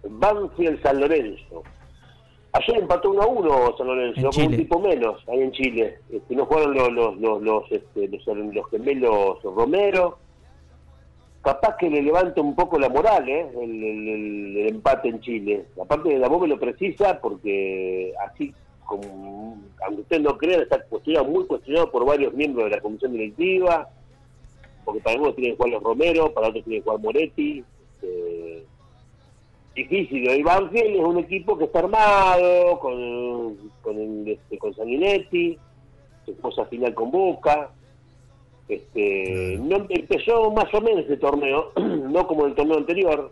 [0.08, 1.64] Banfield San Lorenzo.
[2.54, 6.00] Ayer empató 1 a 1 San Lorenzo, En con un tipo menos, ahí en Chile.
[6.12, 10.20] Este, no jugaron los, los, los, los, este, los, los gemelos Romero.
[11.42, 13.48] Capaz que le levanta un poco la moral, ¿eh?
[13.62, 15.66] El, el- el- el empate en Chile.
[15.82, 18.54] Aparte de la voz me lo precisa porque así,
[18.86, 23.12] como, aunque usted no crea, está cuestionado, muy cuestionado por varios miembros de la comisión
[23.12, 23.90] directiva.
[24.86, 27.64] Porque para algunos tienen que jugar los Romero, para otros tienen que jugar Moretti.
[27.94, 28.66] este,
[29.76, 30.30] difícil.
[30.30, 35.58] El Banfield es un equipo que está armado con, con, este, con Sanguinetti,
[36.26, 37.72] su cosa final con Boca.
[38.68, 43.32] Este, no, empezó más o menos este torneo, no como el torneo anterior,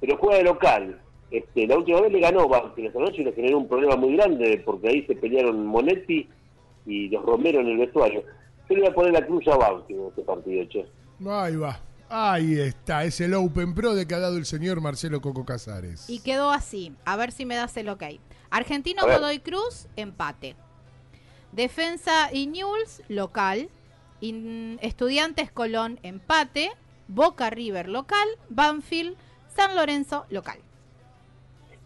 [0.00, 1.00] pero juega de local.
[1.30, 4.16] Este, la última vez le ganó Banfield esta noche y le generó un problema muy
[4.16, 6.28] grande porque ahí se pelearon Monetti
[6.86, 8.22] y los Romero en el vestuario.
[8.68, 10.86] Yo le voy a poner la cruz a Banfield en este partido, che.
[11.28, 11.80] Ahí va.
[12.08, 16.08] Ahí está, es el Open Pro de que ha dado el señor Marcelo Coco Casares.
[16.08, 16.92] Y quedó así.
[17.04, 18.04] A ver si me das el ok.
[18.50, 19.02] Argentino.
[19.04, 20.54] Godoy Cruz, empate.
[21.52, 23.68] Defensa y Newell's, local.
[24.20, 26.70] In- Estudiantes Colón, empate.
[27.08, 28.28] Boca River, local.
[28.48, 29.16] Banfield,
[29.54, 30.58] San Lorenzo, local.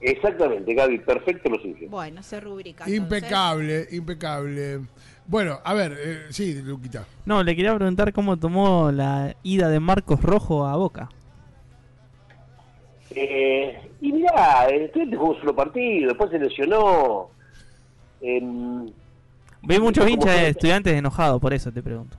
[0.01, 1.89] Exactamente, Gaby, perfecto lo suyo.
[1.91, 2.85] Bueno, se rubrica.
[2.85, 3.03] entonces.
[3.03, 4.81] Impecable, impecable.
[5.27, 7.07] Bueno, a ver, eh, sí, Luquita.
[7.27, 11.09] No, le quería preguntar cómo tomó la ida de Marcos Rojo a Boca.
[13.15, 17.29] Eh, y mirá, el estudiante jugó un solo partido, después se lesionó.
[18.21, 18.87] Em,
[19.63, 22.17] Vi muchos ¿Cómo hinchas de estudiantes enojados, por eso te pregunto.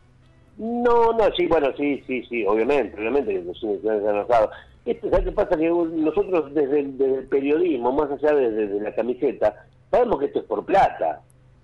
[0.57, 4.51] no, no, sí, bueno, sí, sí, sí, obviamente, obviamente que los estudiantes han enojado.
[4.85, 5.57] Esto, ¿Sabes qué pasa?
[5.57, 10.19] Que nosotros desde el, desde el periodismo, más allá de, de- de la camiseta, sabemos
[10.19, 11.21] que esto es por plata.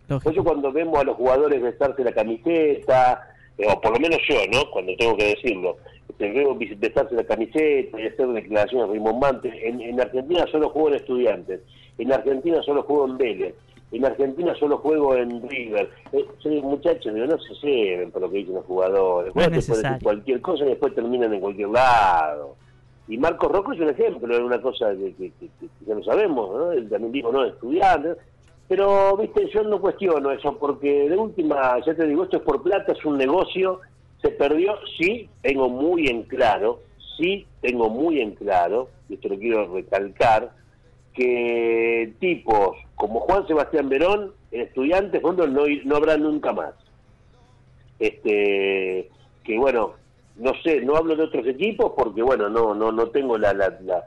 [0.07, 3.27] Por eso cuando vemos a los jugadores besarse la camiseta,
[3.57, 4.69] eh, o por lo menos yo, ¿no?
[4.71, 5.77] Cuando tengo que decirlo,
[6.09, 9.53] este, veo besarse la camiseta y hacer declaraciones rimbombantes.
[9.63, 11.61] En, en Argentina solo juego en Estudiantes,
[11.97, 13.55] en Argentina solo juego en Vélez,
[13.91, 15.89] en Argentina solo juego en River.
[16.13, 19.33] Eh, soy muchachos, digo, no se lleven por lo que dicen los jugadores.
[19.35, 19.55] No es Bueno, te
[19.89, 22.55] decir cualquier cosa y después terminan en cualquier lado.
[23.07, 26.03] Y Marcos Rocco es un ejemplo de una cosa que, que- que- que ya lo
[26.03, 26.71] sabemos, ¿no?
[26.73, 28.17] Él también dijo, no, estudiantes.
[28.67, 32.61] Pero, viste, yo no cuestiono eso, porque de última, ya te digo, esto es por
[32.61, 33.79] plata, es un negocio,
[34.21, 36.81] se perdió, sí, tengo muy en claro,
[37.17, 40.51] sí, tengo muy en claro, y esto lo quiero recalcar,
[41.13, 46.73] que tipos como Juan Sebastián Verón, en estudiantes, fondo, no, no habrá nunca más.
[47.99, 49.09] Este,
[49.45, 49.93] que bueno,
[50.39, 53.69] no sé, no hablo de otros equipos porque bueno, no, no, no tengo la, la,
[53.81, 54.03] la,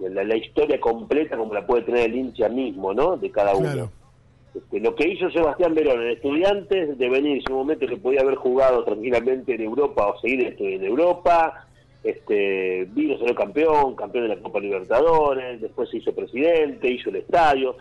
[0.00, 3.16] la- la historia completa como la puede tener el hincha mismo, ¿no?
[3.16, 3.70] De cada uno.
[3.72, 3.90] Claro.
[4.54, 8.20] Este, lo que hizo Sebastián Verón en Estudiantes, de venir en su momento que podía
[8.20, 11.66] haber jugado tranquilamente en Europa o seguir en Europa,
[12.04, 17.16] este, vino, salió campeón, campeón de la Copa Libertadores, después se hizo presidente, hizo el
[17.16, 17.76] estadio,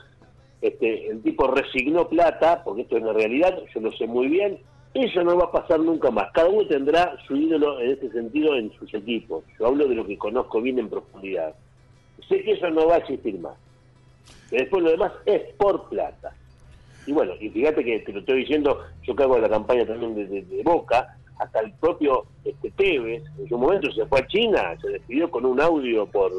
[0.62, 4.60] este, el tipo resignó plata, porque esto es una realidad, yo lo sé muy bien,
[4.94, 8.56] eso no va a pasar nunca más, cada uno tendrá su ídolo en este sentido
[8.56, 11.56] en sus equipos, yo hablo de lo que conozco bien en profundidad,
[12.28, 13.56] sé que eso no va a existir más,
[14.50, 16.34] pero después lo demás es por plata.
[17.08, 20.14] Y bueno, y fíjate que te lo estoy diciendo, yo que hago la campaña también
[20.14, 24.78] de, de- Boca, hasta el propio este, Tevez, en su momento se fue a China,
[24.80, 26.32] se despidió con un audio por,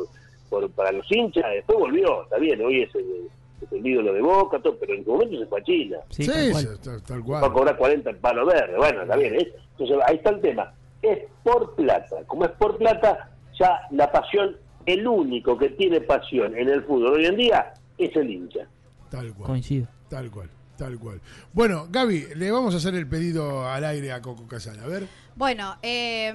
[0.48, 3.28] por para los hinchas, después volvió, está bien, hoy es el,
[3.70, 6.30] el ídolo de Boca, todo, pero en su momento se fue a China, Sí, Sí,
[6.30, 6.78] tal cual.
[6.82, 7.52] tal, tal va a cual.
[7.52, 9.52] cobrar 40 palos verdes, bueno, está bien, ¿eh?
[9.72, 14.56] entonces ahí está el tema, es por plata, como es por plata, ya la pasión,
[14.86, 18.66] el único que tiene pasión en el fútbol hoy en día es el hincha.
[19.10, 19.46] Tal cual.
[19.50, 19.86] Coincido.
[20.08, 20.48] Tal cual.
[20.76, 21.20] Tal cual.
[21.52, 24.80] Bueno, Gaby, le vamos a hacer el pedido al aire a Coco Casal.
[24.80, 25.04] A ver.
[25.36, 26.34] Bueno, eh,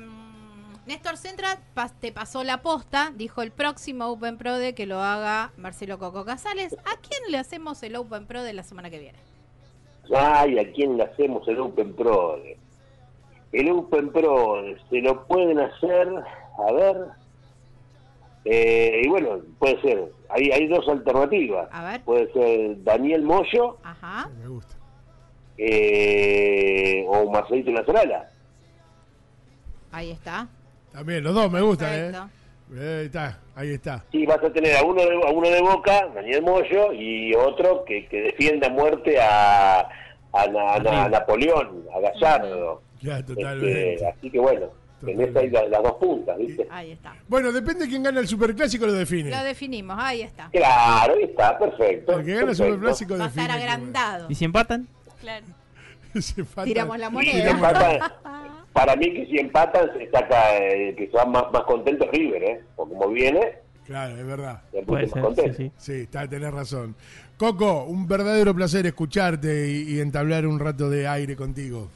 [0.87, 4.99] Néstor Centra pas- te pasó la posta, dijo el próximo Open Pro de que lo
[5.01, 6.73] haga Marcelo Coco Casales.
[6.85, 9.19] ¿A quién le hacemos el Open Pro de la semana que viene?
[10.15, 12.37] Ay, ¿a quién le hacemos el Open Pro?
[13.51, 16.07] El Open Pro se lo pueden hacer,
[16.67, 16.97] a ver.
[18.45, 21.67] eh, y bueno, puede ser, hay, hay dos alternativas.
[21.71, 22.01] A ver.
[22.03, 24.29] Puede ser Daniel Moyo Ajá.
[24.41, 24.75] Me gusta.
[25.57, 28.29] eh, o Marcelito Lazarala.
[29.91, 30.47] Ahí está.
[30.97, 31.97] También, los dos me gustan, ¿eh?
[32.11, 32.29] Perfecto.
[32.75, 34.03] Eh, está, ahí está.
[34.11, 37.85] Sí, vas a tener a uno de, a uno de Boca, Daniel Moyo, y otro
[37.85, 39.81] que, que defienda a muerte a,
[40.33, 42.81] a, Na- a Na- a Napoleón, a Gallardo.
[42.99, 44.07] Ya, Este, totalmente.
[44.07, 44.65] así que bueno,
[45.05, 46.67] tenés ahí la- las dos puntas, ¿viste?
[46.71, 47.15] Ahí está.
[47.27, 49.29] Bueno, depende de quién gana el superclásico, lo define.
[49.29, 50.49] Lo definimos, ahí está.
[50.49, 52.19] Claro, ahí está, perfecto.
[52.19, 53.43] El que gana el superclásico Va a define.
[53.45, 54.25] estar quién agrandado.
[54.29, 54.87] ¿Y si empatan?
[55.21, 55.45] Claro.
[56.19, 57.49] Se falta- Tiramos la Y si moneda.
[57.51, 57.99] empatan,
[58.77, 62.43] para mí que si empatan se saca eh, que se va más, más contento River,
[62.43, 62.61] ¿eh?
[62.75, 63.53] Porque como viene,
[63.87, 64.61] Claro, es verdad.
[64.85, 65.57] Puede ser, sí, contento.
[65.57, 65.71] sí.
[65.77, 66.93] Sí, está, tenés razón.
[67.37, 71.87] Coco, un verdadero placer escucharte y, y entablar un rato de aire contigo.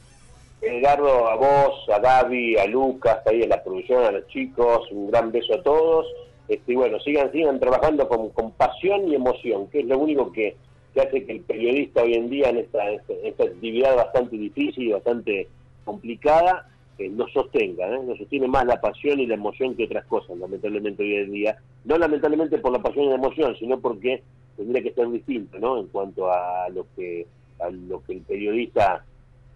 [0.60, 5.08] Edgardo, a vos, a Gaby, a Lucas, ahí en la producción, a los chicos, un
[5.10, 6.06] gran beso a todos.
[6.48, 10.32] Este, y bueno, sigan, sigan trabajando con, con pasión y emoción, que es lo único
[10.32, 10.56] que,
[10.94, 14.88] que hace que el periodista hoy en día, en esta, esta, esta actividad bastante difícil
[14.88, 15.48] y bastante
[15.84, 16.68] complicada,
[16.98, 18.00] eh, nos sostenga, ¿eh?
[18.06, 21.56] nos sostiene más la pasión y la emoción que otras cosas, lamentablemente hoy en día.
[21.84, 24.22] No lamentablemente por la pasión y la emoción, sino porque
[24.56, 25.78] tendría que ser distinto, ¿no?
[25.78, 27.26] En cuanto a lo que,
[27.60, 29.04] a lo que el periodista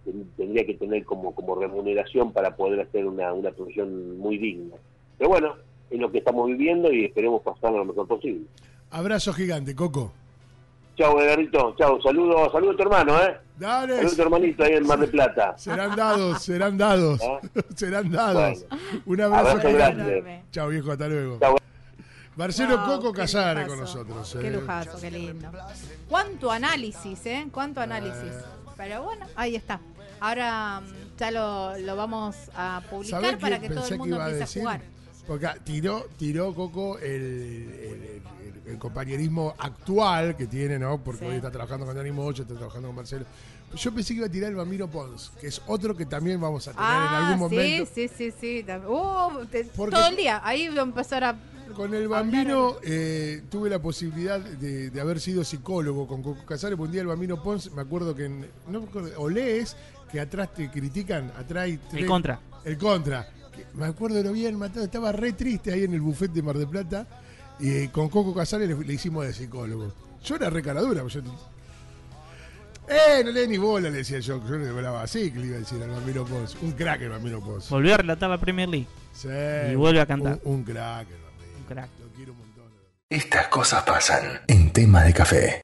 [0.03, 4.75] ten- tendría que tener como, como remuneración para poder hacer una, una profesión muy digna.
[5.17, 5.55] Pero bueno,
[5.89, 8.45] es lo que estamos viviendo y esperemos pasarlo lo mejor posible.
[8.91, 10.11] Abrazo gigante, Coco.
[10.97, 11.75] Chao, Edgarito.
[11.77, 12.01] Chao.
[12.01, 13.37] Saludos saludo a tu hermano, ¿eh?
[13.57, 13.95] Dale.
[13.97, 15.53] Saludo a tu hermanito ahí en Mar del Plata.
[15.57, 17.21] Serán dados, serán dados.
[17.23, 17.39] ¿Ah?
[17.75, 18.65] serán dados.
[18.69, 19.01] Bueno.
[19.05, 20.41] Un abrazo Abrazo grande.
[20.51, 21.37] Chao, viejo, hasta luego.
[21.39, 21.57] Chao.
[22.35, 23.67] Marcelo Wow, Coco lujazo.
[23.67, 24.37] con nosotros.
[24.39, 24.51] Qué eh.
[24.51, 25.49] lujazo, qué lindo.
[26.07, 27.47] Cuánto análisis, ¿eh?
[27.51, 28.31] Cuánto análisis.
[28.75, 29.79] Pero bueno, ahí está.
[30.19, 34.29] Ahora mm, ya lo, lo vamos a publicar ¿Sabés para que todo el mundo a
[34.29, 34.81] empiece a jugar.
[35.25, 38.21] Porque tiró, tiró Coco el, el- el-
[38.67, 40.97] el compañerismo actual que tiene, ¿no?
[41.03, 41.25] Porque Sí.
[41.25, 43.25] hoy está trabajando con Dani Mocho, está trabajando con Marcelo.
[43.75, 46.67] Yo pensé que iba a tirar el Bambino Pons, que es otro que también vamos
[46.67, 47.91] a tener en Ah, algún sí, momento.
[47.93, 48.63] sí, sí, sí.
[48.65, 50.41] tam- Uh, te- Porque- todo el día.
[50.43, 51.37] Ahí va a empezar a...
[51.75, 56.79] Con el Bambino eh, tuve la posibilidad de, de haber sido psicólogo con Coco Casares.
[56.79, 59.75] Un día el Bambino Pons, me acuerdo que en, no me acuerdo, o lees
[60.09, 62.39] que atrás te critican, atrás El contra.
[62.63, 63.29] El contra.
[63.53, 66.57] Que Me acuerdo lo bien matado, estaba re triste ahí en el buffet de Mar
[66.57, 67.05] del Plata
[67.59, 69.93] y eh, con Coco Casares le, le hicimos de psicólogo.
[70.23, 71.21] Yo era re caradura, pues yo
[72.89, 74.41] eh, no le ni bola, le decía yo.
[74.47, 76.55] Yo le hablaba así que le iba a decir al Bambino Pons.
[76.61, 77.69] Un crack el Bambino Pons.
[77.69, 78.87] Volvió a relatar la Premier League.
[79.11, 79.27] Sí,
[79.71, 80.39] Y vuelve a cantar.
[80.43, 81.57] Un, un crack el Bambino.
[81.59, 81.89] Un crack.
[81.99, 82.71] Lo quiero un montón.
[83.09, 85.61] Estas cosas pasan en tema de café.